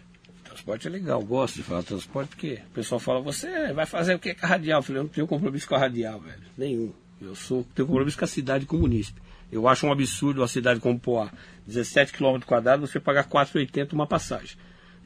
Transporte 0.61 0.89
é 0.89 0.91
legal, 0.91 1.23
gosto 1.23 1.57
de 1.57 1.63
falar 1.63 1.83
transporte, 1.83 2.29
porque 2.29 2.61
o 2.71 2.75
pessoal 2.75 2.99
fala, 2.99 3.21
você 3.21 3.73
vai 3.73 3.87
fazer 3.87 4.15
o 4.15 4.19
que 4.19 4.35
com 4.35 4.45
a 4.45 4.49
radial? 4.49 4.81
Eu 4.81 4.83
falei, 4.83 5.01
eu 5.01 5.05
não 5.05 5.11
tenho 5.11 5.27
compromisso 5.27 5.67
com 5.67 5.75
a 5.75 5.79
radial, 5.79 6.21
velho. 6.21 6.43
Nenhum. 6.57 6.93
Eu 7.21 7.35
sou, 7.35 7.67
tenho 7.75 7.89
compromisso 7.89 8.19
com 8.19 8.25
a 8.25 8.29
cidade 8.29 8.67
com 8.67 8.77
o 8.77 8.81
munícipe. 8.81 9.21
Eu 9.51 9.67
acho 9.67 9.87
um 9.87 9.93
absurdo 9.93 10.43
uma 10.43 10.49
cidade 10.49 10.79
como 10.79 10.99
Poá, 11.01 11.31
17 11.67 12.13
km 12.13 12.41
quadrados, 12.47 12.91
você 12.91 13.01
pagar 13.01 13.27
4,80 13.27 13.95
uma 13.95 14.07
passagem. 14.07 14.57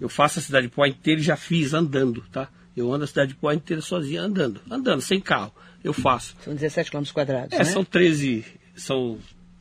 Eu 0.01 0.09
faço 0.09 0.41
a 0.41 0.43
cidade 0.43 0.67
de 0.67 0.75
Poá 0.75 0.89
inteira 0.89 1.21
e 1.21 1.25
já 1.25 1.37
fiz 1.37 1.73
andando, 1.73 2.25
tá? 2.33 2.49
Eu 2.77 2.93
ando 2.93 3.05
a 3.05 3.07
cidade 3.07 3.29
de 3.29 3.37
Poá 3.37 3.55
inteira 3.55 3.81
sozinha, 3.81 4.23
andando, 4.23 4.61
andando, 4.69 5.01
sem 5.01 5.21
carro. 5.21 5.55
Eu 5.85 5.93
faço. 5.93 6.35
São 6.43 6.53
17 6.53 6.91
km 6.91 7.05
quadrados. 7.13 7.53
É, 7.53 7.59
né? 7.59 7.65
são 7.65 7.85
13, 7.85 8.45
são 8.75 9.19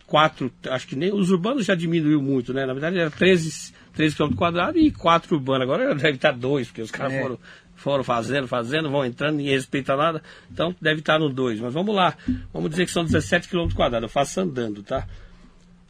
quatro, 0.07 0.51
acho 0.69 0.87
que 0.87 0.95
nem 0.95 1.13
os 1.13 1.29
urbanos 1.29 1.65
já 1.65 1.75
diminuiu 1.75 2.21
muito, 2.21 2.51
né? 2.51 2.65
Na 2.65 2.73
verdade 2.73 2.97
era 2.97 3.11
13 3.11 3.73
13 3.93 4.15
km 4.15 4.35
quadrados 4.35 4.81
e 4.81 4.91
4 4.91 5.35
urbanos. 5.35 5.63
Agora 5.63 5.95
deve 5.95 6.15
estar 6.15 6.31
2, 6.31 6.67
porque 6.67 6.81
os 6.81 6.91
caras 6.91 7.13
é. 7.13 7.21
foram, 7.21 7.39
foram 7.75 8.03
fazendo, 8.03 8.47
fazendo, 8.47 8.89
vão 8.89 9.05
entrando, 9.05 9.37
ninguém 9.37 9.53
respeita 9.53 9.95
nada. 9.95 10.21
Então 10.51 10.75
deve 10.81 10.99
estar 10.99 11.19
no 11.19 11.29
2. 11.29 11.59
Mas 11.59 11.73
vamos 11.73 11.95
lá. 11.95 12.15
Vamos 12.51 12.69
dizer 12.69 12.85
que 12.85 12.91
são 12.91 13.03
17 13.03 13.47
km 13.47 13.69
quadrados. 13.73 14.07
Eu 14.07 14.09
faço 14.09 14.39
andando, 14.41 14.83
tá? 14.83 15.07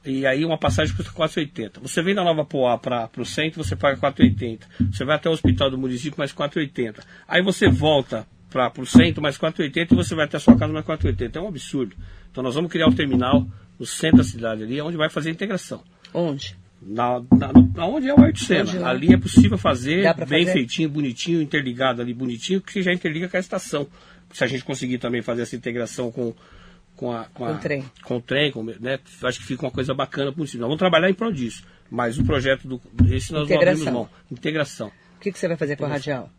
E 0.05 0.25
aí 0.25 0.43
uma 0.43 0.57
passagem 0.57 0.93
custa 0.95 1.11
4,80. 1.13 1.79
Você 1.81 2.01
vem 2.01 2.13
da 2.13 2.23
Nova 2.23 2.43
Poá 2.43 2.77
para 2.77 3.09
o 3.17 3.25
centro, 3.25 3.63
você 3.63 3.75
paga 3.75 3.97
4,80. 3.97 4.59
Você 4.91 5.05
vai 5.05 5.15
até 5.15 5.29
o 5.29 5.31
hospital 5.31 5.69
do 5.69 5.77
município, 5.77 6.17
mais 6.17 6.33
4,80. 6.33 6.99
Aí 7.25 7.41
você 7.41 7.69
volta 7.69 8.27
para 8.49 8.71
o 8.77 8.85
centro, 8.85 9.21
mais 9.21 9.37
4,80 9.37 9.93
e 9.93 9.95
você 9.95 10.13
vai 10.13 10.25
até 10.25 10.37
a 10.37 10.39
sua 10.39 10.57
casa, 10.57 10.73
mais 10.73 10.85
4,80. 10.85 11.35
É 11.37 11.39
um 11.39 11.47
absurdo. 11.47 11.95
Então 12.29 12.43
nós 12.43 12.55
vamos 12.55 12.69
criar 12.69 12.87
um 12.87 12.91
terminal 12.91 13.47
no 13.79 13.85
centro 13.85 14.17
da 14.17 14.23
cidade 14.23 14.63
ali, 14.63 14.81
onde 14.81 14.97
vai 14.97 15.09
fazer 15.09 15.29
a 15.29 15.31
integração. 15.31 15.81
Onde? 16.13 16.55
Na, 16.85 17.21
na, 17.31 17.51
na 17.75 17.85
onde 17.85 18.09
é 18.09 18.13
o 18.13 18.19
Arte 18.19 18.43
Sena. 18.43 18.87
Ali 18.87 19.13
é 19.13 19.17
possível 19.17 19.57
fazer 19.57 20.03
bem 20.27 20.45
fazer? 20.45 20.51
feitinho, 20.51 20.89
bonitinho, 20.89 21.41
interligado 21.41 22.01
ali, 22.01 22.13
bonitinho, 22.13 22.61
que 22.61 22.81
já 22.81 22.91
interliga 22.91 23.29
com 23.29 23.37
a 23.37 23.39
estação. 23.39 23.87
Se 24.31 24.43
a 24.43 24.47
gente 24.47 24.63
conseguir 24.65 24.97
também 24.97 25.21
fazer 25.21 25.43
essa 25.43 25.55
integração 25.55 26.11
com 26.11 26.33
com, 26.95 27.11
a, 27.11 27.25
com, 27.25 27.45
a, 27.45 27.49
com 27.49 27.55
o 27.55 27.59
trem. 27.59 27.85
Com 28.03 28.17
o 28.17 28.21
trem, 28.21 28.51
com, 28.51 28.63
né? 28.63 28.99
Acho 29.23 29.39
que 29.39 29.45
fica 29.45 29.65
uma 29.65 29.71
coisa 29.71 29.93
bacana 29.93 30.31
possível. 30.31 30.61
Nós 30.61 30.67
vamos 30.69 30.79
trabalhar 30.79 31.09
em 31.09 31.13
prol 31.13 31.31
disso. 31.31 31.63
Mas 31.89 32.17
o 32.17 32.23
projeto 32.23 32.67
do. 32.67 32.81
Esse 33.11 33.31
nós 33.33 33.45
Integração. 33.45 33.85
vamos 33.85 33.87
abrir 33.87 33.91
mão. 33.91 34.09
Integração. 34.31 34.91
O 35.17 35.19
que, 35.19 35.31
que 35.31 35.39
você 35.39 35.47
vai 35.47 35.57
fazer 35.57 35.75
com 35.75 35.85
a 35.85 35.89
Radial? 35.89 36.29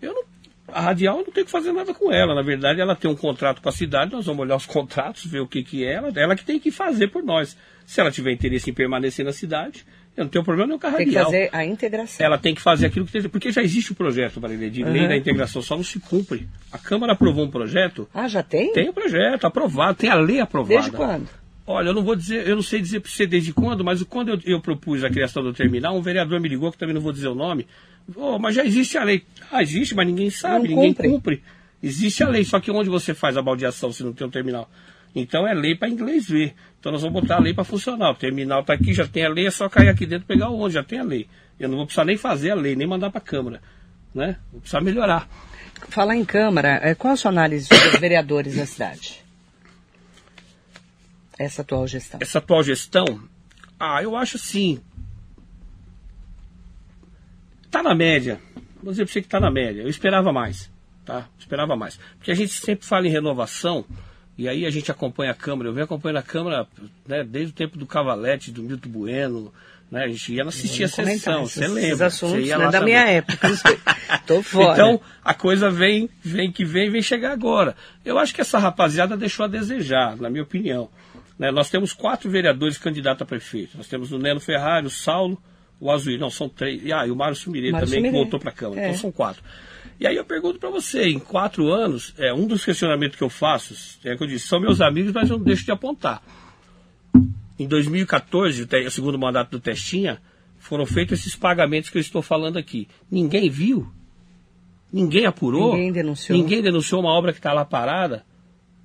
Eu 0.00 0.14
não, 0.14 0.22
a 0.68 0.80
Radial 0.80 1.18
eu 1.18 1.26
não 1.26 1.32
tenho 1.32 1.46
que 1.46 1.52
fazer 1.52 1.72
nada 1.72 1.94
com 1.94 2.12
ela. 2.12 2.34
Na 2.34 2.42
verdade, 2.42 2.80
ela 2.80 2.94
tem 2.94 3.10
um 3.10 3.16
contrato 3.16 3.60
com 3.60 3.68
a 3.68 3.72
cidade, 3.72 4.12
nós 4.12 4.26
vamos 4.26 4.42
olhar 4.42 4.56
os 4.56 4.66
contratos, 4.66 5.24
ver 5.24 5.40
o 5.40 5.48
que, 5.48 5.62
que 5.62 5.84
é 5.84 5.94
ela. 5.94 6.12
Ela 6.14 6.36
que 6.36 6.44
tem 6.44 6.58
que 6.58 6.70
fazer 6.70 7.08
por 7.08 7.22
nós. 7.22 7.56
Se 7.88 8.02
ela 8.02 8.10
tiver 8.10 8.32
interesse 8.32 8.68
em 8.68 8.74
permanecer 8.74 9.24
na 9.24 9.32
cidade, 9.32 9.82
eu 10.14 10.24
não 10.24 10.30
tenho 10.30 10.44
problema 10.44 10.66
nenhum 10.66 10.78
com 10.78 10.86
a 10.86 10.90
Radial. 10.90 11.06
Tem 11.06 11.14
que 11.14 11.24
fazer 11.24 11.50
a 11.50 11.64
integração. 11.64 12.26
Ela 12.26 12.36
tem 12.36 12.54
que 12.54 12.60
fazer 12.60 12.84
aquilo 12.84 13.06
que 13.06 13.12
tem. 13.12 13.22
Porque 13.30 13.50
já 13.50 13.62
existe 13.62 13.92
o 13.92 13.94
projeto, 13.94 14.38
Marília, 14.38 14.70
de 14.70 14.84
uhum. 14.84 14.92
lei 14.92 15.08
da 15.08 15.16
integração, 15.16 15.62
só 15.62 15.74
não 15.74 15.82
se 15.82 15.98
cumpre. 15.98 16.46
A 16.70 16.76
Câmara 16.76 17.14
aprovou 17.14 17.46
um 17.46 17.50
projeto. 17.50 18.06
Ah, 18.12 18.28
já 18.28 18.42
tem? 18.42 18.74
Tem 18.74 18.88
o 18.88 18.90
um 18.90 18.92
projeto 18.92 19.46
aprovado, 19.46 19.96
tem 19.96 20.10
a 20.10 20.16
lei 20.16 20.38
aprovada. 20.38 20.74
Desde 20.74 20.90
quando? 20.90 21.30
Olha, 21.66 21.88
eu 21.88 21.94
não 21.94 22.04
vou 22.04 22.14
dizer, 22.14 22.46
eu 22.46 22.56
não 22.56 22.62
sei 22.62 22.78
dizer 22.82 23.00
para 23.00 23.10
você 23.10 23.26
desde 23.26 23.54
quando, 23.54 23.82
mas 23.82 24.02
quando 24.02 24.32
eu, 24.32 24.40
eu, 24.44 24.60
propus 24.60 25.02
a 25.02 25.08
criação 25.08 25.42
do 25.42 25.54
terminal, 25.54 25.96
um 25.96 26.02
vereador 26.02 26.38
me 26.40 26.48
ligou, 26.48 26.70
que 26.70 26.76
também 26.76 26.94
não 26.94 27.00
vou 27.00 27.12
dizer 27.12 27.28
o 27.28 27.34
nome, 27.34 27.66
oh, 28.14 28.38
mas 28.38 28.54
já 28.54 28.66
existe 28.66 28.98
a 28.98 29.04
lei. 29.04 29.22
Ah, 29.50 29.62
existe, 29.62 29.94
mas 29.94 30.06
ninguém 30.06 30.28
sabe, 30.28 30.68
não 30.68 30.76
ninguém 30.76 30.92
cumpre. 30.92 31.08
cumpre. 31.08 31.42
Existe 31.82 32.22
a 32.22 32.28
lei, 32.28 32.44
só 32.44 32.60
que 32.60 32.70
onde 32.70 32.90
você 32.90 33.14
faz 33.14 33.38
a 33.38 33.42
baldeação 33.42 33.90
se 33.92 34.04
não 34.04 34.12
tem 34.12 34.26
um 34.26 34.30
terminal? 34.30 34.68
Então 35.14 35.46
é 35.46 35.54
lei 35.54 35.74
para 35.74 35.88
inglês 35.88 36.28
ver. 36.28 36.54
Então 36.78 36.92
nós 36.92 37.02
vamos 37.02 37.20
botar 37.20 37.36
a 37.36 37.40
lei 37.40 37.54
para 37.54 37.64
funcionar. 37.64 38.10
O 38.10 38.14
terminal 38.14 38.60
está 38.60 38.74
aqui, 38.74 38.92
já 38.92 39.06
tem 39.06 39.24
a 39.24 39.28
lei, 39.28 39.46
é 39.46 39.50
só 39.50 39.68
cair 39.68 39.88
aqui 39.88 40.06
dentro 40.06 40.24
e 40.24 40.28
pegar 40.28 40.48
o 40.48 40.54
ônibus, 40.54 40.74
já 40.74 40.82
tem 40.82 40.98
a 40.98 41.04
lei. 41.04 41.26
Eu 41.58 41.68
não 41.68 41.76
vou 41.76 41.86
precisar 41.86 42.04
nem 42.04 42.16
fazer 42.16 42.50
a 42.50 42.54
lei, 42.54 42.76
nem 42.76 42.86
mandar 42.86 43.10
para 43.10 43.18
a 43.18 43.24
Câmara. 43.24 43.60
Né? 44.14 44.36
Vou 44.52 44.60
precisar 44.60 44.80
melhorar. 44.80 45.28
Falar 45.88 46.16
em 46.16 46.24
Câmara, 46.24 46.80
é, 46.82 46.94
qual 46.94 47.14
a 47.14 47.16
sua 47.16 47.30
análise 47.30 47.68
dos 47.68 47.78
vereadores 47.98 48.56
da 48.56 48.66
cidade? 48.66 49.24
Essa 51.38 51.62
atual 51.62 51.86
gestão. 51.86 52.18
Essa 52.20 52.38
atual 52.38 52.62
gestão? 52.62 53.04
Ah, 53.78 54.02
eu 54.02 54.16
acho 54.16 54.36
assim. 54.36 54.80
Tá 57.70 57.82
na 57.82 57.94
média. 57.94 58.40
Vou 58.82 58.92
dizer 58.92 59.04
para 59.04 59.12
você 59.12 59.22
que 59.22 59.28
tá 59.28 59.38
na 59.38 59.50
média. 59.50 59.82
Eu 59.82 59.88
esperava 59.88 60.32
mais. 60.32 60.70
Tá? 61.04 61.28
Esperava 61.38 61.76
mais. 61.76 61.98
Porque 62.18 62.32
a 62.32 62.34
gente 62.34 62.52
sempre 62.52 62.84
fala 62.84 63.06
em 63.06 63.10
renovação. 63.10 63.84
E 64.38 64.48
aí 64.48 64.64
a 64.64 64.70
gente 64.70 64.88
acompanha 64.88 65.32
a 65.32 65.34
Câmara, 65.34 65.68
eu 65.68 65.72
venho 65.72 65.84
acompanhando 65.84 66.18
a 66.18 66.22
Câmara 66.22 66.66
né, 67.06 67.24
desde 67.24 67.50
o 67.50 67.54
tempo 67.54 67.76
do 67.76 67.84
Cavalete, 67.84 68.52
do 68.52 68.62
Milton 68.62 68.88
Bueno, 68.88 69.52
né, 69.90 70.04
a 70.04 70.08
gente 70.08 70.32
ia 70.32 70.44
assistir 70.44 70.84
a 70.84 70.88
sessão, 70.88 71.44
você 71.44 71.66
lembra? 71.66 72.06
Assuntos, 72.06 72.36
você 72.36 72.42
ia 72.42 72.56
né, 72.56 72.70
da 72.70 72.80
minha 72.80 73.04
época, 73.04 73.48
tô 74.24 74.40
fora. 74.40 74.74
Então, 74.74 75.00
a 75.24 75.34
coisa 75.34 75.68
vem, 75.68 76.08
vem 76.22 76.52
que 76.52 76.64
vem, 76.64 76.88
vem 76.88 77.02
chegar 77.02 77.32
agora. 77.32 77.74
Eu 78.04 78.16
acho 78.16 78.32
que 78.32 78.40
essa 78.40 78.60
rapaziada 78.60 79.16
deixou 79.16 79.44
a 79.44 79.48
desejar, 79.48 80.16
na 80.16 80.30
minha 80.30 80.44
opinião. 80.44 80.88
Né, 81.36 81.50
nós 81.50 81.68
temos 81.68 81.92
quatro 81.92 82.30
vereadores 82.30 82.78
candidatos 82.78 83.22
a 83.22 83.26
prefeito. 83.26 83.76
Nós 83.76 83.88
temos 83.88 84.12
o 84.12 84.18
Neno 84.18 84.38
Ferrari, 84.38 84.86
o 84.86 84.90
Saulo, 84.90 85.36
o 85.80 85.90
Azuir, 85.90 86.20
não, 86.20 86.30
são 86.30 86.48
três. 86.48 86.80
Ah, 86.92 87.06
e 87.06 87.10
o 87.10 87.16
Mário 87.16 87.34
Sumirê 87.34 87.72
também, 87.72 87.86
Sumirê. 87.86 88.08
que 88.08 88.14
voltou 88.14 88.38
para 88.38 88.50
a 88.50 88.54
Câmara. 88.54 88.80
É. 88.82 88.84
Então 88.86 88.98
são 88.98 89.10
quatro. 89.10 89.42
E 90.00 90.06
aí 90.06 90.16
eu 90.16 90.24
pergunto 90.24 90.58
para 90.58 90.70
você, 90.70 91.08
em 91.08 91.18
quatro 91.18 91.72
anos, 91.72 92.14
é, 92.18 92.32
um 92.32 92.46
dos 92.46 92.64
questionamentos 92.64 93.16
que 93.16 93.24
eu 93.24 93.28
faço, 93.28 93.74
é 94.04 94.16
que 94.16 94.22
eu 94.22 94.28
disse, 94.28 94.46
são 94.46 94.60
meus 94.60 94.80
amigos, 94.80 95.12
mas 95.12 95.28
eu 95.28 95.38
não 95.38 95.44
deixo 95.44 95.64
de 95.64 95.72
apontar. 95.72 96.22
Em 97.58 97.66
2014, 97.66 98.68
o 98.86 98.90
segundo 98.90 99.18
mandato 99.18 99.50
do 99.50 99.60
Testinha, 99.60 100.20
foram 100.58 100.86
feitos 100.86 101.20
esses 101.20 101.34
pagamentos 101.34 101.90
que 101.90 101.98
eu 101.98 102.00
estou 102.00 102.22
falando 102.22 102.56
aqui. 102.56 102.86
Ninguém 103.10 103.50
viu? 103.50 103.90
Ninguém 104.92 105.26
apurou? 105.26 105.74
Ninguém 105.74 105.92
denunciou. 105.92 106.38
Ninguém 106.38 106.62
denunciou 106.62 107.00
uma 107.00 107.10
obra 107.10 107.32
que 107.32 107.38
está 107.38 107.52
lá 107.52 107.64
parada? 107.64 108.24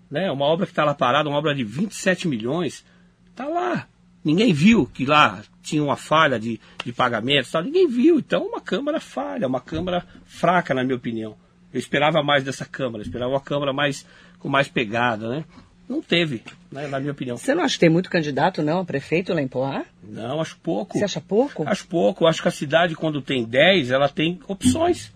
Né? 0.10 0.32
Uma 0.32 0.45
obra 0.45 0.65
que 0.65 0.71
está 0.71 0.84
lá 0.84 0.93
parada, 0.93 1.30
uma 1.30 1.38
obra 1.38 1.54
de 1.54 1.63
27 1.63 2.28
milhões. 2.28 2.84
Está 3.30 3.47
lá. 3.47 3.88
Ninguém 4.23 4.53
viu 4.53 4.86
que 4.86 5.05
lá 5.05 5.41
tinha 5.62 5.83
uma 5.83 5.97
falha 5.97 6.39
de, 6.39 6.59
de 6.83 6.93
pagamentos, 6.93 7.51
tal. 7.51 7.63
ninguém 7.63 7.88
viu. 7.88 8.19
Então, 8.19 8.45
uma 8.45 8.62
Câmara 8.62 8.99
falha, 8.99 9.47
uma 9.47 9.59
Câmara 9.59 10.05
fraca, 10.25 10.73
na 10.73 10.83
minha 10.83 10.95
opinião. 10.95 11.36
Eu 11.73 11.79
esperava 11.79 12.21
mais 12.21 12.43
dessa 12.43 12.65
Câmara, 12.65 12.99
eu 12.99 13.05
esperava 13.05 13.31
uma 13.31 13.41
Câmara 13.41 13.73
mais, 13.73 14.05
com 14.39 14.47
mais 14.47 14.67
pegada, 14.67 15.27
né? 15.29 15.45
Não 15.88 16.01
teve, 16.01 16.41
né, 16.71 16.88
na 16.88 16.99
minha 16.99 17.12
opinião. 17.12 17.36
Você 17.36 17.53
não 17.53 17.63
acha 17.63 17.73
que 17.73 17.81
tem 17.81 17.89
muito 17.89 18.09
candidato, 18.09 18.63
não, 18.63 18.79
a 18.79 18.86
prefeito 18.86 19.33
lá 19.33 19.41
em 19.41 19.47
Poá? 19.47 19.83
Não, 20.01 20.39
acho 20.39 20.57
pouco. 20.63 20.97
Você 20.97 21.03
acha 21.03 21.19
pouco? 21.19 21.67
Acho 21.67 21.86
pouco. 21.88 22.25
Acho 22.25 22.41
que 22.41 22.47
a 22.47 22.51
cidade, 22.51 22.95
quando 22.95 23.21
tem 23.21 23.43
10, 23.43 23.91
ela 23.91 24.07
tem 24.07 24.39
opções. 24.47 25.12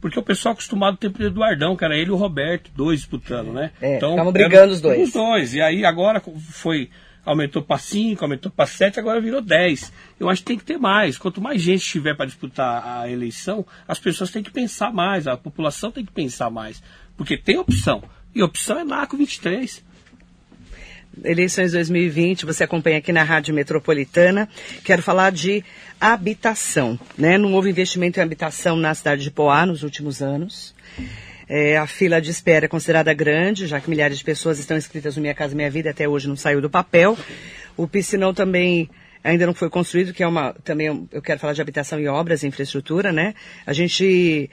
Porque 0.00 0.18
o 0.18 0.22
pessoal 0.22 0.52
acostumado 0.52 0.96
tem 0.96 1.08
o 1.08 1.22
Eduardão, 1.22 1.76
que 1.76 1.84
era 1.84 1.96
ele 1.96 2.10
e 2.10 2.12
o 2.12 2.16
Roberto, 2.16 2.70
dois 2.74 3.00
disputando, 3.00 3.52
né? 3.52 3.70
É, 3.80 3.96
então, 3.96 4.32
brigando 4.32 4.72
os 4.72 4.80
dois. 4.80 5.00
Os 5.00 5.12
dois. 5.12 5.54
E 5.54 5.60
aí 5.60 5.84
agora 5.84 6.20
foi 6.50 6.90
aumentou 7.24 7.62
para 7.62 7.78
5, 7.78 8.24
aumentou 8.24 8.50
para 8.50 8.66
7, 8.66 8.98
agora 8.98 9.20
virou 9.20 9.40
10. 9.40 9.92
Eu 10.18 10.28
acho 10.28 10.42
que 10.42 10.46
tem 10.46 10.58
que 10.58 10.64
ter 10.64 10.78
mais. 10.78 11.16
Quanto 11.16 11.40
mais 11.40 11.62
gente 11.62 11.84
tiver 11.84 12.14
para 12.14 12.26
disputar 12.26 12.86
a 12.86 13.10
eleição, 13.10 13.64
as 13.86 13.98
pessoas 13.98 14.30
têm 14.30 14.42
que 14.42 14.50
pensar 14.50 14.92
mais, 14.92 15.26
a 15.26 15.36
população 15.36 15.90
tem 15.90 16.04
que 16.04 16.12
pensar 16.12 16.50
mais. 16.50 16.82
Porque 17.16 17.36
tem 17.36 17.58
opção. 17.58 18.02
E 18.34 18.42
opção 18.42 18.78
é 18.78 18.84
NACO 18.84 19.16
23. 19.16 19.84
Eleições 21.24 21.72
2020, 21.72 22.46
você 22.46 22.64
acompanha 22.64 22.98
aqui 22.98 23.12
na 23.12 23.22
Rádio 23.22 23.54
Metropolitana. 23.54 24.48
Quero 24.82 25.02
falar 25.02 25.30
de 25.30 25.62
habitação. 26.00 26.98
Né? 27.18 27.36
Não 27.36 27.52
houve 27.52 27.68
investimento 27.68 28.18
em 28.18 28.22
habitação 28.22 28.76
na 28.76 28.94
cidade 28.94 29.22
de 29.22 29.30
Poá 29.30 29.66
nos 29.66 29.82
últimos 29.82 30.22
anos. 30.22 30.74
É, 31.54 31.76
a 31.76 31.86
fila 31.86 32.18
de 32.18 32.30
espera 32.30 32.64
é 32.64 32.68
considerada 32.68 33.12
grande, 33.12 33.66
já 33.66 33.78
que 33.78 33.90
milhares 33.90 34.16
de 34.16 34.24
pessoas 34.24 34.58
estão 34.58 34.74
inscritas 34.74 35.16
no 35.16 35.20
Minha 35.20 35.34
Casa 35.34 35.54
Minha 35.54 35.70
Vida 35.70 35.90
até 35.90 36.08
hoje 36.08 36.26
não 36.26 36.34
saiu 36.34 36.62
do 36.62 36.70
papel. 36.70 37.14
O 37.76 37.86
piscinão 37.86 38.32
também 38.32 38.88
ainda 39.22 39.44
não 39.44 39.52
foi 39.52 39.68
construído, 39.68 40.14
que 40.14 40.22
é 40.22 40.26
uma, 40.26 40.54
também 40.64 41.06
eu 41.12 41.20
quero 41.20 41.38
falar 41.38 41.52
de 41.52 41.60
habitação 41.60 42.00
e 42.00 42.08
obras 42.08 42.42
e 42.42 42.46
infraestrutura, 42.46 43.12
né? 43.12 43.34
A 43.66 43.74
gente 43.74 44.48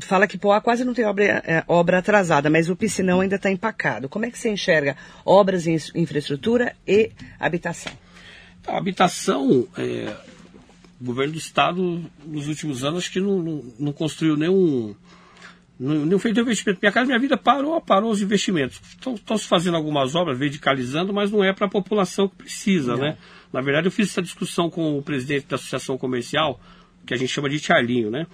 fala 0.00 0.26
que 0.26 0.36
Poá 0.36 0.60
quase 0.60 0.84
não 0.84 0.92
tem 0.92 1.04
obra, 1.04 1.24
é, 1.24 1.62
obra 1.68 1.98
atrasada, 1.98 2.50
mas 2.50 2.68
o 2.68 2.74
piscinão 2.74 3.20
ainda 3.20 3.36
está 3.36 3.48
empacado. 3.48 4.08
Como 4.08 4.24
é 4.24 4.30
que 4.32 4.36
você 4.36 4.50
enxerga 4.50 4.96
obras 5.24 5.68
e 5.68 5.76
infraestrutura 5.94 6.74
e 6.84 7.12
habitação? 7.38 7.92
A 8.66 8.76
habitação, 8.76 9.68
é, 9.78 10.12
o 11.00 11.04
governo 11.04 11.34
do 11.34 11.38
estado 11.38 12.10
nos 12.26 12.48
últimos 12.48 12.82
anos 12.82 13.04
acho 13.04 13.12
que 13.12 13.20
não, 13.20 13.38
não, 13.38 13.64
não 13.78 13.92
construiu 13.92 14.36
nenhum 14.36 14.96
não, 15.80 16.18
fez 16.18 16.36
investimento. 16.36 16.78
Minha 16.82 16.92
casa, 16.92 17.06
minha 17.06 17.18
vida 17.18 17.38
parou, 17.38 17.80
parou 17.80 18.10
os 18.10 18.20
investimentos. 18.20 18.78
Estão 19.14 19.38
se 19.38 19.46
fazendo 19.46 19.78
algumas 19.78 20.14
obras, 20.14 20.38
verticalizando, 20.38 21.10
mas 21.10 21.30
não 21.30 21.42
é 21.42 21.54
para 21.54 21.66
a 21.66 21.70
população 21.70 22.28
que 22.28 22.36
precisa, 22.36 22.92
não. 22.92 23.00
né? 23.00 23.16
Na 23.50 23.62
verdade, 23.62 23.86
eu 23.86 23.90
fiz 23.90 24.10
essa 24.10 24.20
discussão 24.20 24.68
com 24.68 24.98
o 24.98 25.02
presidente 25.02 25.46
da 25.46 25.56
Associação 25.56 25.96
Comercial, 25.96 26.60
que 27.06 27.14
a 27.14 27.16
gente 27.16 27.32
chama 27.32 27.48
de 27.48 27.58
Charlinho, 27.58 28.10
né? 28.10 28.26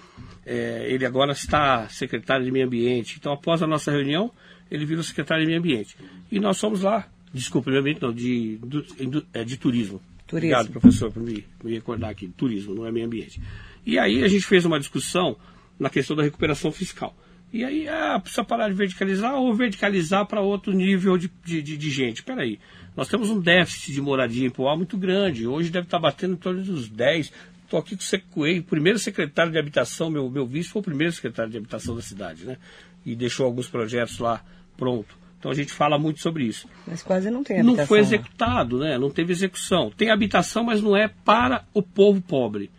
É, 0.44 0.86
ele 0.88 1.06
agora 1.06 1.30
está 1.30 1.88
secretário 1.88 2.44
de 2.44 2.50
Meio 2.50 2.66
Ambiente. 2.66 3.16
Então, 3.16 3.32
após 3.32 3.62
a 3.62 3.66
nossa 3.66 3.92
reunião, 3.92 4.32
ele 4.68 4.84
virou 4.84 5.04
secretário 5.04 5.44
de 5.44 5.46
Meio 5.46 5.60
Ambiente. 5.60 5.96
E 6.32 6.40
nós 6.40 6.58
fomos 6.58 6.82
lá, 6.82 7.06
desculpa, 7.32 7.70
meio 7.70 7.80
ambiente 7.80 8.02
não, 8.02 8.12
de, 8.12 8.58
de, 8.58 9.24
é, 9.32 9.44
de 9.44 9.56
turismo. 9.56 10.02
Turismo. 10.26 10.56
Obrigado, 10.56 10.70
professor, 10.72 11.12
por 11.12 11.22
me, 11.22 11.44
me 11.62 11.74
recordar 11.74 12.10
aqui. 12.10 12.26
Turismo, 12.26 12.74
não 12.74 12.84
é 12.84 12.90
meio 12.90 13.06
ambiente. 13.06 13.40
E 13.86 14.00
aí 14.00 14.24
a 14.24 14.28
gente 14.28 14.44
fez 14.44 14.64
uma 14.64 14.80
discussão 14.80 15.36
na 15.78 15.88
questão 15.88 16.16
da 16.16 16.24
recuperação 16.24 16.72
fiscal. 16.72 17.16
E 17.52 17.64
aí, 17.64 17.88
ah, 17.88 18.18
precisa 18.18 18.44
parar 18.44 18.68
de 18.68 18.74
verticalizar 18.74 19.34
ou 19.34 19.54
verticalizar 19.54 20.26
para 20.26 20.40
outro 20.40 20.72
nível 20.72 21.16
de, 21.16 21.30
de, 21.44 21.62
de, 21.62 21.76
de 21.76 21.90
gente. 21.90 22.16
Espera 22.16 22.42
aí, 22.42 22.58
nós 22.96 23.08
temos 23.08 23.30
um 23.30 23.38
déficit 23.38 23.92
de 23.92 24.00
moradia 24.00 24.46
em 24.46 24.50
Poá 24.50 24.76
muito 24.76 24.96
grande. 24.96 25.46
Hoje 25.46 25.70
deve 25.70 25.86
estar 25.86 25.98
batendo 25.98 26.34
em 26.34 26.36
torno 26.36 26.62
dos 26.62 26.88
10. 26.88 27.32
Estou 27.64 27.80
aqui 27.80 27.96
com 28.30 28.42
o 28.42 28.62
primeiro 28.62 28.98
secretário 28.98 29.52
de 29.52 29.58
habitação, 29.58 30.08
meu, 30.08 30.30
meu 30.30 30.46
vice 30.46 30.68
foi 30.68 30.80
o 30.80 30.84
primeiro 30.84 31.12
secretário 31.12 31.50
de 31.50 31.58
habitação 31.58 31.96
da 31.96 32.02
cidade, 32.02 32.44
né? 32.44 32.56
E 33.04 33.14
deixou 33.14 33.44
alguns 33.44 33.68
projetos 33.68 34.18
lá 34.18 34.42
pronto. 34.76 35.16
Então 35.38 35.50
a 35.50 35.54
gente 35.54 35.72
fala 35.72 35.98
muito 35.98 36.20
sobre 36.20 36.44
isso. 36.44 36.68
Mas 36.86 37.02
quase 37.02 37.30
não 37.30 37.42
tem 37.42 37.56
habitação. 37.56 37.80
Não 37.80 37.86
foi 37.86 37.98
executado, 38.00 38.78
né? 38.78 38.98
Não 38.98 39.10
teve 39.10 39.32
execução. 39.32 39.90
Tem 39.90 40.10
habitação, 40.10 40.64
mas 40.64 40.80
não 40.80 40.96
é 40.96 41.08
para 41.08 41.64
o 41.74 41.82
povo 41.82 42.20
pobre. 42.20 42.70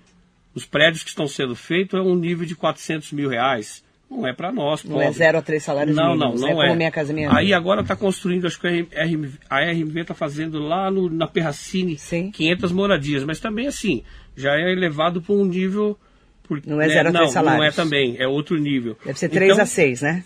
Os 0.56 0.66
prédios 0.66 1.04
que 1.04 1.10
estão 1.10 1.28
sendo 1.28 1.56
feitos 1.56 2.00
é 2.00 2.02
um 2.02 2.16
nível 2.16 2.46
de 2.46 2.56
400 2.56 3.12
mil 3.12 3.30
reais, 3.30 3.84
Não 4.10 4.26
é 4.26 4.34
para 4.34 4.52
nós, 4.54 4.84
Não 4.86 5.02
é 5.02 5.12
zero 5.12 5.38
a 5.38 5.42
três 5.42 5.64
salários 5.64 5.96
não, 5.96 6.14
mínimos. 6.16 6.40
Não, 6.42 6.48
é 6.48 6.52
não 6.52 6.58
como 6.60 6.72
é. 6.72 6.76
Minha 6.76 6.92
Casa 6.92 7.12
Minha 7.14 7.30
Aí 7.36 7.46
Vida. 7.48 7.58
agora 7.58 7.82
está 7.82 7.96
construindo, 7.96 8.48
acho 8.48 8.60
que 8.60 8.68
a 8.68 9.04
RMV, 9.04 9.38
a 9.50 9.60
RMV 9.60 10.00
está 10.02 10.14
fazendo 10.14 10.60
lá 10.60 10.90
no, 10.90 11.10
na 11.10 11.28
Perracine 11.28 11.98
Sim. 11.98 12.32
500 12.32 12.72
moradias, 12.72 13.24
mas 13.26 13.40
também 13.40 13.68
assim, 13.68 14.04
já 14.36 14.56
é 14.56 14.72
elevado 14.72 15.22
para 15.22 15.36
um 15.36 15.44
nível... 15.46 15.98
Por, 16.44 16.62
Não 16.66 16.80
é 16.82 16.88
né, 16.88 16.94
zero 16.94 17.10
a 17.10 17.12
não, 17.12 17.20
três 17.20 17.34
Não 17.36 17.42
é 17.42 17.46
salários. 17.52 17.76
também, 17.76 18.16
é 18.18 18.26
outro 18.26 18.58
nível. 18.58 18.98
Deve 19.06 19.20
ser 19.20 19.28
3 19.28 19.52
Então- 19.52 19.64
a 19.64 19.66
6, 19.66 20.02
né? 20.02 20.24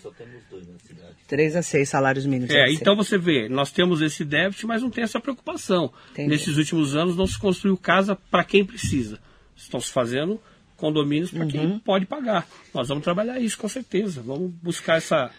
3 1.26 1.56
a 1.56 1.62
6 1.62 1.88
salários 1.88 2.26
mínimos. 2.26 2.50
É, 2.54 2.58
deve 2.58 2.72
ser. 2.76 2.80
então 2.80 2.94
você 2.94 3.16
vê, 3.18 3.48
nós 3.48 3.72
temos 3.72 4.00
esse 4.02 4.24
déficit, 4.24 4.66
mas 4.66 4.82
não 4.82 4.90
tem 4.90 5.02
essa 5.02 5.18
preocupação. 5.18 5.92
Entendi. 6.12 6.28
Nesses 6.28 6.56
últimos 6.58 6.94
anos 6.94 7.16
não 7.16 7.26
se 7.26 7.38
construiu 7.38 7.76
casa 7.76 8.16
para 8.30 8.44
quem 8.44 8.64
precisa. 8.64 9.18
Estão 9.56 9.80
se 9.80 9.90
fazendo 9.90 10.40
condomínios 10.82 11.30
para 11.30 11.44
Uhum. 11.44 11.48
quem 11.48 11.78
pode 11.78 12.04
pagar. 12.06 12.44
Nós 12.74 12.88
vamos 12.88 13.04
trabalhar 13.04 13.38
isso 13.38 13.56
com 13.56 13.68
certeza. 13.68 14.20
Vamos 14.20 14.50
buscar 14.60 14.96
essa 14.98 15.30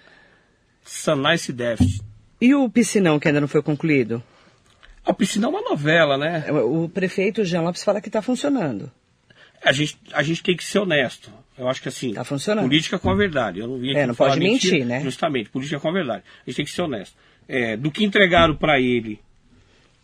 sanar 0.83 1.35
esse 1.35 1.51
déficit. 1.51 2.01
E 2.39 2.55
o 2.55 2.69
piscinão 2.69 3.19
que 3.19 3.27
ainda 3.27 3.41
não 3.41 3.47
foi 3.47 3.61
concluído? 3.61 4.23
A 5.05 5.13
piscina 5.13 5.47
é 5.47 5.49
uma 5.49 5.61
novela, 5.61 6.17
né? 6.17 6.45
O 6.51 6.87
prefeito 6.87 7.43
Jean 7.43 7.61
Lopes 7.61 7.83
fala 7.83 7.99
que 8.01 8.07
está 8.09 8.21
funcionando. 8.21 8.89
A 9.63 9.71
gente, 9.71 9.97
a 10.13 10.23
gente 10.23 10.41
tem 10.41 10.55
que 10.55 10.63
ser 10.63 10.79
honesto. 10.79 11.29
Eu 11.57 11.67
acho 11.69 11.81
que 11.81 11.89
assim. 11.89 12.13
Tá 12.13 12.23
funcionando. 12.23 12.65
Política 12.65 12.97
com 12.97 13.09
a 13.09 13.15
verdade. 13.15 13.59
Eu 13.59 13.67
não 13.67 13.77
vim 13.77 13.91
aqui 13.91 13.99
É, 13.99 14.07
não 14.07 14.15
pode 14.15 14.39
mentira, 14.39 14.75
mentir, 14.75 14.85
né? 14.87 15.01
Justamente, 15.01 15.49
política 15.49 15.79
com 15.79 15.89
a 15.89 15.91
verdade. 15.93 16.23
A 16.45 16.49
gente 16.49 16.55
tem 16.57 16.65
que 16.65 16.71
ser 16.71 16.81
honesto. 16.81 17.15
É, 17.47 17.75
do 17.77 17.91
que 17.91 18.03
entregaram 18.03 18.55
para 18.55 18.79
ele, 18.79 19.19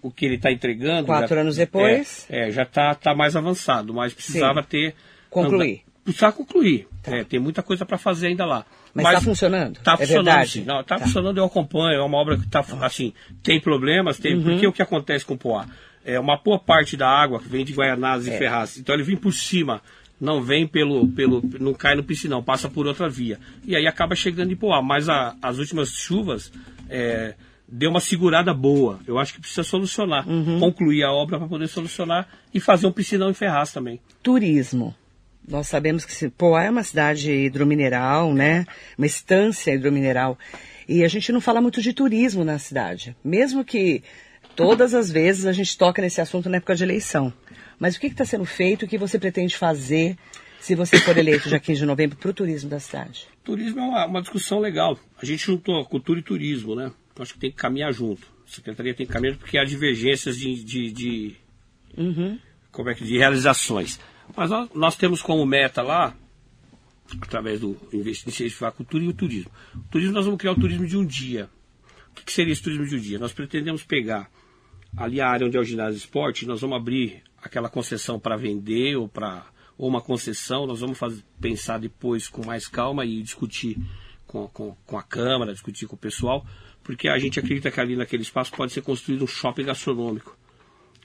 o 0.02 0.12
que 0.12 0.25
ele 0.25 0.36
está 0.36 0.52
entregando. 0.52 1.08
Quatro 1.08 1.36
já- 1.36 1.41
anos 1.41 1.56
depois? 1.56 2.25
É, 2.30 2.47
é, 2.47 2.52
já 2.52 2.63
está 2.63 2.93
tá 2.95 3.15
mais 3.15 3.36
avançado, 3.36 3.93
mas 3.93 4.13
precisava 4.13 4.62
Sim. 4.62 4.67
ter. 4.69 4.95
Concluir. 5.29 5.81
Não, 5.85 6.03
precisava 6.03 6.33
concluir. 6.33 6.87
Tá. 7.03 7.15
É, 7.15 7.23
tem 7.23 7.39
muita 7.39 7.61
coisa 7.63 7.85
para 7.85 7.97
fazer 7.97 8.27
ainda 8.27 8.45
lá. 8.45 8.65
Mas 8.93 9.05
está 9.07 9.21
funcionando? 9.21 9.77
Está 9.77 9.93
É 9.93 9.97
funcionando, 9.97 10.25
verdade? 10.25 10.49
sim. 10.51 10.63
Não, 10.65 10.83
tá, 10.83 10.97
Tá. 10.97 11.05
funcionando, 11.05 11.37
eu 11.37 11.45
acompanho. 11.45 11.99
É 11.99 12.03
uma 12.03 12.17
obra 12.17 12.37
que 12.37 12.45
está, 12.45 12.65
assim, 12.81 13.13
tem 13.43 13.59
problemas, 13.59 14.17
tem. 14.17 14.35
Uhum. 14.35 14.43
Porque 14.43 14.67
o 14.67 14.73
que 14.73 14.81
acontece 14.81 15.23
com 15.25 15.35
o 15.35 15.37
Poá? 15.37 15.65
É 16.03 16.19
uma 16.19 16.37
boa 16.37 16.57
parte 16.57 16.97
da 16.97 17.07
água 17.07 17.39
que 17.39 17.47
vem 17.47 17.63
de 17.63 17.73
Guaianazes 17.73 18.27
É. 18.29 18.35
e 18.35 18.37
Ferraz. 18.39 18.77
Então 18.77 18.95
ele 18.95 19.03
vem 19.03 19.15
por 19.15 19.31
cima, 19.31 19.81
não 20.19 20.41
vem 20.41 20.65
pelo, 20.65 21.07
pelo. 21.09 21.41
não 21.59 21.73
cai 21.73 21.93
no 21.95 22.03
piscinão, 22.03 22.41
passa 22.41 22.67
por 22.67 22.87
outra 22.87 23.07
via. 23.07 23.37
E 23.63 23.75
aí 23.75 23.85
acaba 23.85 24.15
chegando 24.15 24.51
em 24.51 24.55
Poá. 24.55 24.81
Mas 24.81 25.07
a- 25.07 25.35
as 25.41 25.59
últimas 25.59 25.89
chuvas 25.91 26.51
é, 26.89 27.35
deu 27.67 27.91
uma 27.91 27.99
segurada 27.99 28.51
boa. 28.53 28.99
Eu 29.05 29.19
acho 29.19 29.33
que 29.35 29.41
precisa 29.41 29.61
solucionar. 29.63 30.27
Uhum. 30.27 30.59
Concluir 30.59 31.03
a 31.03 31.11
obra 31.11 31.37
para 31.37 31.47
poder 31.47 31.67
solucionar 31.67 32.27
e 32.51 32.59
fazer 32.59 32.87
um 32.87 32.91
piscinão 32.91 33.29
em 33.29 33.33
Ferraz 33.35 33.71
também. 33.71 33.99
Turismo. 34.23 34.95
Nós 35.47 35.67
sabemos 35.67 36.06
que 36.06 36.30
Poá 36.30 36.63
é 36.65 36.69
uma 36.69 36.84
cidade 36.84 37.32
hidromineral, 37.32 38.34
né? 38.34 38.65
Uma 38.97 39.08
estância 39.08 39.73
hidromineral. 39.73 40.38
E 40.88 41.04
a 41.04 41.08
gente 41.08 41.32
não 41.32 41.41
fala 41.41 41.62
muito 41.62 41.82
de 41.82 41.93
turismo 41.93 42.43
na 42.43 42.60
cidade. 42.60 43.15
Mesmo 43.23 43.63
que 43.65 44.04
todas 44.56 44.93
as 44.93 45.10
vezes 45.12 45.45
a 45.45 45.52
gente 45.52 45.78
toca 45.78 46.02
nesse 46.02 46.21
assunto 46.21 46.49
na 46.49 46.58
época 46.58 46.75
de 46.75 46.84
eleição. 46.84 47.34
Mas 47.80 47.95
o 47.95 47.99
que 47.99 48.08
está 48.08 48.25
sendo 48.25 48.45
feito? 48.45 48.86
O 48.86 48.88
que 48.88 48.97
você 48.97 49.17
pretende 49.17 49.56
fazer 49.56 50.17
se 50.60 50.75
você 50.75 50.99
for 50.99 51.17
eleito 51.17 51.47
dia 51.47 51.60
15 51.60 51.80
de 51.80 51.86
novembro 51.86 52.17
para 52.17 52.30
o 52.30 52.34
turismo 52.34 52.69
da 52.69 52.80
cidade? 52.80 53.25
Turismo 53.43 53.80
é 53.80 53.84
uma, 53.84 54.06
uma 54.06 54.21
discussão 54.21 54.60
legal. 54.60 54.99
A 55.21 55.25
gente 55.25 55.45
juntou 55.45 55.84
cultura 55.86 56.19
e 56.19 56.23
turismo, 56.23 56.75
né? 56.75 56.91
Então, 57.12 57.23
acho 57.23 57.34
que 57.34 57.39
tem 57.39 57.49
que 57.52 57.58
caminhar 57.58 57.91
junto. 57.93 58.28
A 58.47 58.52
secretaria 58.52 58.93
tem 58.93 59.06
que 59.06 59.13
caminhar 59.13 59.38
porque 59.38 59.58
há 59.58 59.63
divergências 59.63 60.38
de, 60.38 60.63
de, 60.63 60.91
de- 60.91 61.36
como 62.71 62.89
é 62.89 62.95
que 62.95 63.04
de 63.04 63.17
realizações. 63.17 63.99
Mas 64.35 64.49
nós, 64.49 64.69
nós 64.73 64.95
temos 64.95 65.21
como 65.21 65.45
meta 65.45 65.81
lá, 65.81 66.15
através 67.21 67.59
do 67.59 67.77
investimento 67.91 68.65
a 68.65 68.71
cultura 68.71 69.03
e 69.03 69.07
o 69.07 69.13
turismo. 69.13 69.51
O 69.75 69.89
turismo 69.89 70.13
nós 70.13 70.25
vamos 70.25 70.39
criar 70.39 70.51
o 70.51 70.59
turismo 70.59 70.85
de 70.85 70.97
um 70.97 71.05
dia. 71.05 71.49
O 72.11 72.13
que, 72.15 72.23
que 72.25 72.33
seria 72.33 72.53
esse 72.53 72.61
turismo 72.61 72.85
de 72.85 72.95
um 72.95 72.99
dia? 72.99 73.19
Nós 73.19 73.33
pretendemos 73.33 73.83
pegar 73.83 74.29
ali 74.97 75.21
a 75.21 75.29
área 75.29 75.47
onde 75.47 75.57
é 75.57 75.59
o 75.59 75.63
ginásio 75.63 75.93
de 75.93 75.99
esporte, 75.99 76.45
nós 76.45 76.61
vamos 76.61 76.77
abrir 76.77 77.23
aquela 77.41 77.69
concessão 77.69 78.19
para 78.19 78.35
vender 78.35 78.95
ou 78.95 79.07
para 79.07 79.45
ou 79.77 79.87
uma 79.87 80.01
concessão, 80.01 80.67
nós 80.67 80.81
vamos 80.81 80.97
fazer, 80.97 81.23
pensar 81.39 81.79
depois 81.79 82.27
com 82.27 82.45
mais 82.45 82.67
calma 82.67 83.05
e 83.05 83.23
discutir 83.23 83.77
com, 84.27 84.45
com, 84.49 84.75
com 84.85 84.97
a 84.97 85.01
Câmara, 85.03 85.53
discutir 85.53 85.87
com 85.87 85.95
o 85.95 85.99
pessoal, 85.99 86.45
porque 86.83 87.07
a 87.07 87.17
gente 87.17 87.39
acredita 87.39 87.71
que 87.71 87.79
ali 87.79 87.95
naquele 87.95 88.23
espaço 88.23 88.51
pode 88.51 88.73
ser 88.73 88.81
construído 88.81 89.23
um 89.23 89.27
shopping 89.27 89.63
gastronômico. 89.63 90.37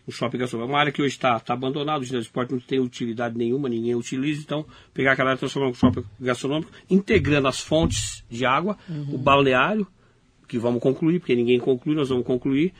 Um 0.06 0.12
shopping 0.12 0.38
gastronômico. 0.38 0.72
É 0.72 0.74
uma 0.74 0.80
área 0.80 0.92
que 0.92 1.00
hoje 1.00 1.14
está 1.14 1.40
tá 1.40 1.54
abandonada, 1.54 2.00
o 2.00 2.04
ginásio 2.04 2.22
de 2.22 2.26
esporte 2.26 2.52
não 2.52 2.60
tem 2.60 2.78
utilidade 2.78 3.36
nenhuma, 3.36 3.68
ninguém 3.68 3.94
utiliza, 3.94 4.42
então 4.42 4.66
pegar 4.92 5.12
aquela 5.12 5.30
área 5.30 5.38
e 5.38 5.40
transformar 5.40 5.70
um 5.70 5.74
shopping 5.74 6.04
gastronômico, 6.20 6.70
integrando 6.90 7.48
as 7.48 7.60
fontes 7.60 8.22
de 8.28 8.44
água, 8.44 8.76
o 9.12 9.18
balneário, 9.18 9.86
que 10.46 10.58
vamos 10.58 10.82
concluir, 10.82 11.20
porque 11.20 11.34
ninguém 11.34 11.58
conclui, 11.58 11.94
nós 11.94 12.10
vamos 12.10 12.26
concluir, 12.26 12.74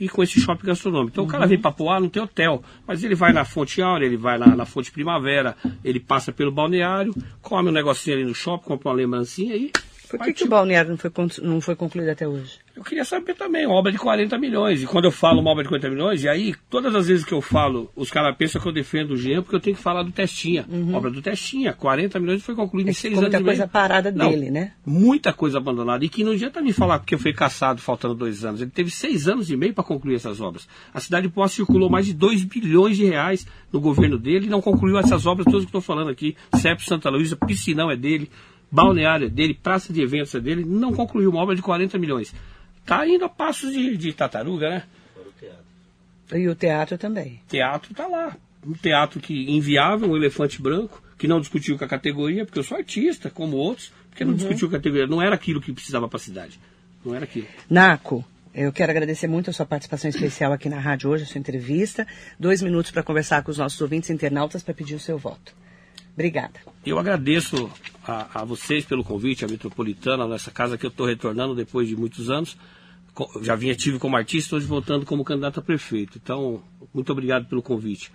e 0.00 0.08
com 0.08 0.22
esse 0.22 0.40
shopping 0.40 0.66
gastronômico. 0.66 1.10
Então 1.12 1.24
o 1.24 1.28
cara 1.28 1.46
vem 1.46 1.60
para 1.60 1.70
Poá, 1.70 2.00
não 2.00 2.08
tem 2.08 2.22
hotel, 2.22 2.64
mas 2.86 3.04
ele 3.04 3.14
vai 3.14 3.32
na 3.34 3.44
Fonte 3.44 3.82
Áurea, 3.82 4.06
ele 4.06 4.16
vai 4.16 4.38
na, 4.38 4.56
na 4.56 4.64
Fonte 4.64 4.90
Primavera, 4.90 5.54
ele 5.84 6.00
passa 6.00 6.32
pelo 6.32 6.50
balneário, 6.50 7.14
come 7.42 7.68
um 7.68 7.72
negocinho 7.72 8.16
ali 8.16 8.24
no 8.24 8.34
shopping, 8.34 8.64
compra 8.64 8.88
uma 8.88 8.94
lembrancinha 8.94 9.54
e. 9.54 9.70
Por 10.10 10.26
que, 10.26 10.32
que 10.32 10.44
o 10.44 10.48
balneário 10.48 10.90
não 10.90 10.96
foi, 10.98 11.10
não 11.42 11.60
foi 11.60 11.76
concluído 11.76 12.08
até 12.08 12.26
hoje? 12.26 12.58
Eu 12.76 12.84
queria 12.84 13.04
saber 13.04 13.34
também, 13.34 13.66
uma 13.66 13.74
obra 13.74 13.92
de 13.92 13.98
40 13.98 14.38
milhões. 14.38 14.82
E 14.82 14.86
quando 14.86 15.04
eu 15.04 15.10
falo 15.10 15.40
uma 15.40 15.50
obra 15.50 15.62
de 15.62 15.68
40 15.68 15.90
milhões, 15.90 16.24
e 16.24 16.28
aí, 16.28 16.54
todas 16.70 16.94
as 16.94 17.08
vezes 17.08 17.24
que 17.24 17.32
eu 17.32 17.40
falo, 17.42 17.90
os 17.94 18.10
caras 18.10 18.34
pensam 18.36 18.60
que 18.60 18.66
eu 18.68 18.72
defendo 18.72 19.12
o 19.12 19.16
Jean, 19.16 19.42
porque 19.42 19.56
eu 19.56 19.60
tenho 19.60 19.76
que 19.76 19.82
falar 19.82 20.02
do 20.02 20.10
Testinha. 20.12 20.66
Obra 20.94 21.10
do 21.10 21.20
Testinha, 21.20 21.72
40 21.72 22.18
milhões 22.20 22.42
foi 22.42 22.54
concluída 22.54 22.90
em 22.90 22.92
Uhum. 22.92 22.96
É 22.96 23.00
6 23.00 23.12
ficou 23.14 23.18
anos 23.18 23.32
muita 23.32 23.36
e 23.36 23.40
meio. 23.44 23.58
coisa 23.58 23.68
parada 23.68 24.10
Não, 24.10 24.30
dele, 24.30 24.50
né? 24.50 24.72
Muita 24.86 25.32
coisa 25.32 25.58
abandonada. 25.58 26.04
E 26.04 26.08
que 26.08 26.24
não 26.24 26.32
adianta 26.32 26.62
me 26.62 26.72
falar 26.72 26.98
porque 26.98 27.14
eu 27.14 27.18
fui 27.18 27.32
caçado 27.32 27.80
faltando 27.80 28.14
dois 28.14 28.44
anos. 28.44 28.60
Ele 28.60 28.70
teve 28.70 28.90
seis 28.90 29.28
anos 29.28 29.50
e 29.50 29.56
meio 29.56 29.74
para 29.74 29.84
concluir 29.84 30.14
essas 30.14 30.40
obras. 30.40 30.66
A 30.94 31.00
cidade 31.00 31.28
de 31.28 31.48
circulou 31.50 31.90
mais 31.90 32.06
de 32.06 32.14
2 32.14 32.44
bilhões 32.44 32.96
de 32.96 33.04
reais 33.04 33.46
no 33.72 33.80
governo 33.80 34.18
dele 34.18 34.46
e 34.46 34.50
não 34.50 34.60
concluiu 34.60 34.98
essas 34.98 35.26
obras 35.26 35.44
todas 35.44 35.62
que 35.62 35.68
estou 35.68 35.80
falando 35.80 36.10
aqui. 36.10 36.36
CEP 36.54 36.84
Santa 36.84 37.10
Luísa, 37.10 37.36
piscinão 37.36 37.90
é 37.90 37.96
dele, 37.96 38.30
balneário 38.70 39.26
é 39.26 39.30
dele, 39.30 39.54
praça 39.54 39.92
de 39.92 40.00
eventos 40.02 40.32
dele. 40.42 40.64
Não 40.64 40.92
concluiu 40.92 41.30
uma 41.30 41.40
obra 41.40 41.54
de 41.54 41.62
40 41.62 41.98
milhões. 41.98 42.34
Está 42.80 43.06
indo 43.06 43.24
a 43.24 43.28
passos 43.28 43.72
de, 43.72 43.96
de 43.96 44.12
tartaruga, 44.12 44.68
né? 44.70 44.82
E 46.32 46.48
o 46.48 46.54
teatro 46.54 46.96
também. 46.96 47.40
teatro 47.48 47.92
tá 47.92 48.06
lá. 48.06 48.36
Um 48.64 48.72
teatro 48.72 49.18
que 49.20 49.50
inviável, 49.50 50.08
um 50.08 50.16
elefante 50.16 50.62
branco, 50.62 51.02
que 51.18 51.26
não 51.26 51.40
discutiu 51.40 51.76
com 51.76 51.84
a 51.84 51.88
categoria, 51.88 52.44
porque 52.44 52.58
eu 52.58 52.62
sou 52.62 52.76
artista, 52.76 53.28
como 53.30 53.56
outros, 53.56 53.92
porque 54.08 54.24
não 54.24 54.34
discutiu 54.34 54.68
com 54.68 54.76
a 54.76 54.78
categoria. 54.78 55.06
Não 55.06 55.20
era 55.20 55.34
aquilo 55.34 55.60
que 55.60 55.72
precisava 55.72 56.08
para 56.08 56.18
a 56.18 56.20
cidade. 56.20 56.60
Não 57.04 57.14
era 57.14 57.24
aquilo. 57.24 57.46
Naco, 57.68 58.24
eu 58.54 58.72
quero 58.72 58.90
agradecer 58.92 59.26
muito 59.26 59.50
a 59.50 59.52
sua 59.52 59.66
participação 59.66 60.08
especial 60.08 60.52
aqui 60.52 60.68
na 60.68 60.78
rádio 60.78 61.10
hoje, 61.10 61.24
a 61.24 61.26
sua 61.26 61.38
entrevista. 61.38 62.06
Dois 62.38 62.62
minutos 62.62 62.90
para 62.90 63.02
conversar 63.02 63.42
com 63.42 63.50
os 63.50 63.58
nossos 63.58 63.80
ouvintes 63.80 64.10
internautas 64.10 64.62
para 64.62 64.74
pedir 64.74 64.94
o 64.94 65.00
seu 65.00 65.18
voto. 65.18 65.54
Obrigada. 66.20 66.60
Eu 66.84 66.98
agradeço 66.98 67.70
a, 68.06 68.42
a 68.42 68.44
vocês 68.44 68.84
pelo 68.84 69.02
convite, 69.02 69.42
a 69.42 69.48
Metropolitana, 69.48 70.28
nessa 70.28 70.50
casa 70.50 70.76
que 70.76 70.84
eu 70.84 70.90
estou 70.90 71.06
retornando 71.06 71.54
depois 71.54 71.88
de 71.88 71.96
muitos 71.96 72.28
anos. 72.28 72.58
Já 73.40 73.56
vinha 73.56 73.74
tive 73.74 73.98
como 73.98 74.16
artista, 74.16 74.54
hoje 74.54 74.66
voltando 74.66 75.06
como 75.06 75.24
candidato 75.24 75.60
a 75.60 75.62
prefeito. 75.62 76.20
Então, 76.22 76.62
muito 76.92 77.10
obrigado 77.10 77.46
pelo 77.46 77.62
convite. 77.62 78.12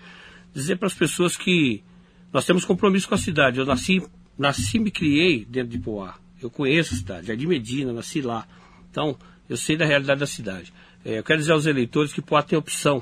Dizer 0.54 0.78
para 0.78 0.86
as 0.86 0.94
pessoas 0.94 1.36
que 1.36 1.84
nós 2.32 2.46
temos 2.46 2.64
compromisso 2.64 3.10
com 3.10 3.16
a 3.16 3.18
cidade. 3.18 3.60
Eu 3.60 3.66
nasci, 3.66 4.04
nasci 4.38 4.78
me 4.78 4.92
criei 4.92 5.44
dentro 5.44 5.70
de 5.70 5.80
Poá. 5.80 6.16
Eu 6.40 6.52
conheço 6.52 6.94
a 6.94 6.98
cidade, 6.98 7.28
Jardim 7.28 7.48
Medina, 7.48 7.92
nasci 7.92 8.22
lá. 8.22 8.48
Então, 8.92 9.18
eu 9.50 9.58
sei 9.58 9.76
da 9.76 9.86
realidade 9.86 10.20
da 10.20 10.28
cidade. 10.28 10.72
É, 11.04 11.18
eu 11.18 11.24
quero 11.24 11.40
dizer 11.40 11.54
aos 11.54 11.66
eleitores 11.66 12.14
que 12.14 12.22
Poá 12.22 12.44
tem 12.44 12.58
opção. 12.58 13.02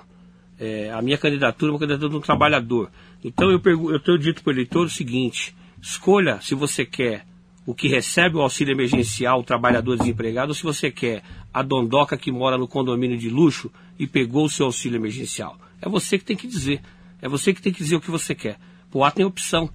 É, 0.65 0.91
a 0.91 1.02
minha 1.02 1.17
candidatura 1.17 1.69
é 1.69 1.73
uma 1.73 1.80
candidatura 1.80 2.10
de 2.10 2.15
um 2.15 2.21
trabalhador. 2.21 2.89
Então 3.21 3.52
eu, 3.52 3.60
pergu- 3.60 3.91
eu 3.91 3.99
tenho 3.99 4.17
dito 4.17 4.41
para 4.41 4.52
o 4.52 4.54
eleitor 4.54 4.86
o 4.86 4.89
seguinte: 4.89 5.54
escolha 5.82 6.39
se 6.41 6.56
você 6.56 6.86
quer 6.86 7.26
o 7.65 7.73
que 7.73 7.88
recebe 7.88 8.38
o 8.38 8.41
auxílio 8.41 8.73
emergencial, 8.73 9.39
o 9.39 9.43
trabalhador 9.43 9.97
desempregado, 9.97 10.52
ou 10.52 10.56
se 10.56 10.63
você 10.63 10.89
quer 10.89 11.21
a 11.54 11.62
dondoca 11.62 12.17
que 12.17 12.32
mora 12.32 12.58
no 12.58 12.67
condomínio 12.67 13.17
de 13.17 13.30
luxo 13.30 13.69
e 13.99 14.08
pegou 14.08 14.45
o 14.45 14.49
seu 14.49 14.65
auxílio 14.67 14.97
emergencial. 14.97 15.58
É 15.82 15.89
você 15.89 16.17
que 16.17 16.23
tem 16.23 16.36
que 16.38 16.47
dizer. 16.47 16.82
É 17.21 17.28
você 17.28 17.54
que 17.54 17.62
tem 17.62 17.71
que 17.73 17.84
dizer 17.84 17.95
o 17.97 18.02
que 18.02 18.12
você 18.12 18.34
quer. 18.34 18.58
Poá 18.89 19.12
tem 19.12 19.26
opção. 19.26 19.69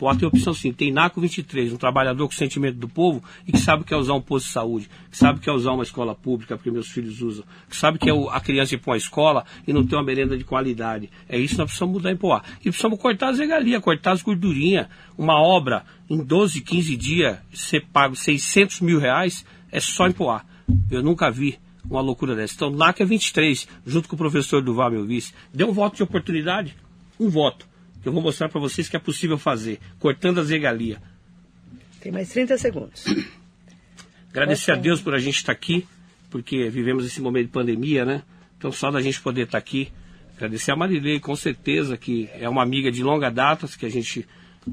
Poá 0.00 0.16
tem 0.16 0.26
opção 0.26 0.54
sim. 0.54 0.72
Tem 0.72 0.90
NACO 0.90 1.20
23, 1.20 1.74
um 1.74 1.76
trabalhador 1.76 2.26
com 2.26 2.32
sentimento 2.32 2.78
do 2.78 2.88
povo 2.88 3.22
e 3.46 3.52
que 3.52 3.58
sabe 3.58 3.84
que 3.84 3.92
é 3.92 3.96
usar 3.98 4.14
um 4.14 4.20
posto 4.22 4.46
de 4.46 4.52
saúde, 4.52 4.88
que 5.10 5.18
sabe 5.18 5.40
que 5.40 5.50
é 5.50 5.52
usar 5.52 5.72
uma 5.72 5.82
escola 5.82 6.14
pública, 6.14 6.56
porque 6.56 6.70
meus 6.70 6.88
filhos 6.88 7.20
usam, 7.20 7.44
que 7.68 7.76
sabe 7.76 7.98
que 7.98 8.08
é 8.08 8.12
a 8.30 8.40
criança 8.40 8.74
ir 8.74 8.78
para 8.78 8.92
uma 8.92 8.96
escola 8.96 9.44
e 9.66 9.74
não 9.74 9.86
ter 9.86 9.96
uma 9.96 10.02
merenda 10.02 10.38
de 10.38 10.42
qualidade. 10.42 11.10
É 11.28 11.38
isso 11.38 11.52
que 11.52 11.58
nós 11.58 11.66
precisamos 11.66 11.98
mudar 11.98 12.10
em 12.12 12.16
Poá. 12.16 12.42
E 12.60 12.70
precisamos 12.70 12.98
cortar 12.98 13.28
as 13.28 13.38
regalias, 13.38 13.82
cortar 13.82 14.12
as 14.12 14.22
gordurinhas. 14.22 14.86
Uma 15.18 15.38
obra 15.38 15.84
em 16.08 16.24
12, 16.24 16.62
15 16.62 16.96
dias, 16.96 17.38
ser 17.52 17.84
pago 17.92 18.16
600 18.16 18.80
mil 18.80 18.98
reais, 18.98 19.44
é 19.70 19.80
só 19.80 20.06
em 20.06 20.12
Poá. 20.12 20.46
Eu 20.90 21.02
nunca 21.02 21.30
vi 21.30 21.58
uma 21.90 22.00
loucura 22.00 22.34
dessa. 22.34 22.54
Então, 22.54 22.70
NAC 22.70 23.02
é 23.02 23.04
23, 23.04 23.68
junto 23.84 24.08
com 24.08 24.14
o 24.14 24.18
professor 24.18 24.62
Duval, 24.62 24.92
meu 24.92 25.04
vice. 25.04 25.34
Dê 25.52 25.62
um 25.62 25.72
voto 25.72 25.96
de 25.96 26.02
oportunidade, 26.02 26.74
um 27.18 27.28
voto. 27.28 27.68
Que 28.00 28.08
Eu 28.08 28.12
vou 28.12 28.22
mostrar 28.22 28.48
para 28.48 28.60
vocês 28.60 28.88
que 28.88 28.96
é 28.96 28.98
possível 28.98 29.38
fazer, 29.38 29.78
cortando 29.98 30.38
as 30.38 30.50
regalias. 30.50 30.98
Tem 32.00 32.10
mais 32.10 32.28
30 32.30 32.56
segundos. 32.58 33.04
Agradecer 34.30 34.72
a 34.72 34.76
Deus 34.76 35.00
por 35.00 35.14
a 35.14 35.18
gente 35.18 35.36
estar 35.36 35.52
aqui, 35.52 35.86
porque 36.30 36.68
vivemos 36.70 37.04
esse 37.04 37.20
momento 37.20 37.46
de 37.46 37.52
pandemia, 37.52 38.04
né? 38.04 38.22
Então, 38.56 38.70
só 38.70 38.90
da 38.90 39.00
gente 39.00 39.20
poder 39.20 39.42
estar 39.42 39.58
aqui. 39.58 39.92
Agradecer 40.36 40.70
a 40.70 40.76
Marilei, 40.76 41.18
com 41.18 41.34
certeza, 41.34 41.96
que 41.96 42.28
é 42.34 42.48
uma 42.48 42.62
amiga 42.62 42.90
de 42.90 43.02
longa 43.02 43.28
data, 43.30 43.66
que 43.66 43.84
a 43.84 43.90
gente 43.90 44.26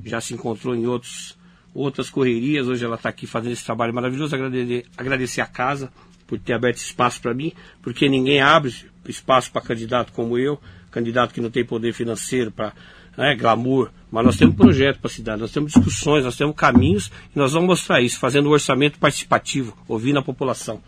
já 0.06 0.22
se 0.22 0.34
encontrou 0.34 0.76
em 0.76 0.86
outros, 0.86 1.38
outras 1.74 2.10
correrias. 2.10 2.68
Hoje 2.68 2.86
ela 2.86 2.96
está 2.96 3.10
aqui 3.10 3.26
fazendo 3.26 3.54
esse 3.54 3.66
trabalho 3.66 3.94
maravilhoso. 3.94 4.36
Agradecer, 4.36 4.86
agradecer 4.96 5.42
a 5.42 5.48
casa 5.48 5.92
por 6.28 6.38
ter 6.38 6.54
aberto 6.54 6.78
espaço 6.78 7.22
para 7.22 7.34
mim, 7.34 7.54
porque 7.82 8.08
ninguém 8.08 8.42
abre 8.42 8.74
espaço 9.08 9.52
para 9.52 9.62
candidato 9.62 10.12
como 10.12 10.38
eu, 10.38 10.60
candidato 10.92 11.34
que 11.34 11.42
não 11.42 11.50
tem 11.50 11.66
poder 11.66 11.94
financeiro 11.94 12.52
para 12.52 12.74
né, 13.18 13.36
glamour, 13.36 13.90
mas 14.12 14.24
nós 14.24 14.38
temos 14.38 14.56
projeto 14.56 15.00
para 15.00 15.10
a 15.10 15.14
cidade, 15.14 15.42
nós 15.42 15.52
temos 15.52 15.74
discussões, 15.74 16.24
nós 16.24 16.38
temos 16.38 16.56
caminhos 16.56 17.12
e 17.36 17.40
nós 17.40 17.52
vamos 17.52 17.68
mostrar 17.68 18.00
isso, 18.00 18.20
fazendo 18.20 18.48
um 18.48 18.52
orçamento 18.52 19.00
participativo, 19.00 19.76
ouvindo 19.88 20.20
a 20.20 20.22
população. 20.22 20.82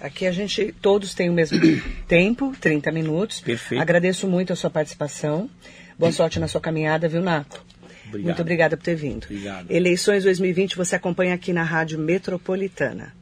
Aqui 0.00 0.26
a 0.26 0.32
gente, 0.32 0.74
todos 0.80 1.14
têm 1.14 1.30
o 1.30 1.32
mesmo 1.32 1.58
tempo, 2.06 2.52
30 2.60 2.90
minutos. 2.92 3.40
Perfeito. 3.40 3.80
Agradeço 3.80 4.26
muito 4.26 4.52
a 4.52 4.56
sua 4.56 4.70
participação. 4.70 5.48
Boa 5.98 6.12
sorte 6.12 6.38
na 6.38 6.46
sua 6.46 6.60
caminhada, 6.60 7.08
viu, 7.08 7.20
Naco? 7.20 7.64
Obrigado. 8.06 8.24
Muito 8.24 8.42
obrigada 8.42 8.76
por 8.76 8.82
ter 8.82 8.94
vindo. 8.94 9.24
Obrigado. 9.24 9.70
Eleições 9.70 10.24
2020 10.24 10.76
você 10.76 10.96
acompanha 10.96 11.34
aqui 11.34 11.52
na 11.52 11.62
Rádio 11.62 11.98
Metropolitana. 11.98 13.12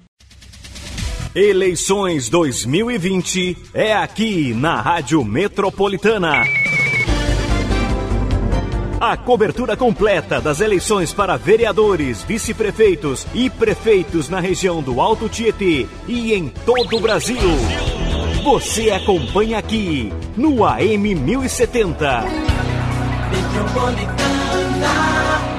Eleições 1.35 2.29
2020 2.29 3.57
é 3.75 3.95
aqui 3.95 4.55
na 4.55 4.81
Rádio 4.81 5.25
Metropolitana. 5.25 6.66
A 9.01 9.15
cobertura 9.15 9.77
completa 9.77 10.41
das 10.41 10.61
eleições 10.61 11.13
para 11.13 11.37
vereadores, 11.37 12.23
vice-prefeitos 12.23 13.27
e 13.35 13.51
prefeitos 13.51 14.31
na 14.31 14.41
região 14.41 14.83
do 14.83 15.03
Alto 15.03 15.29
Tietê 15.29 15.87
e 16.09 16.33
em 16.33 16.49
todo 16.49 16.97
o 16.97 17.01
Brasil. 17.01 17.37
Você 18.43 18.91
acompanha 18.91 19.59
aqui 19.59 20.11
no 20.35 20.65
AM 20.65 21.15
1070. 21.15 22.25
Metropolitana 23.31 25.56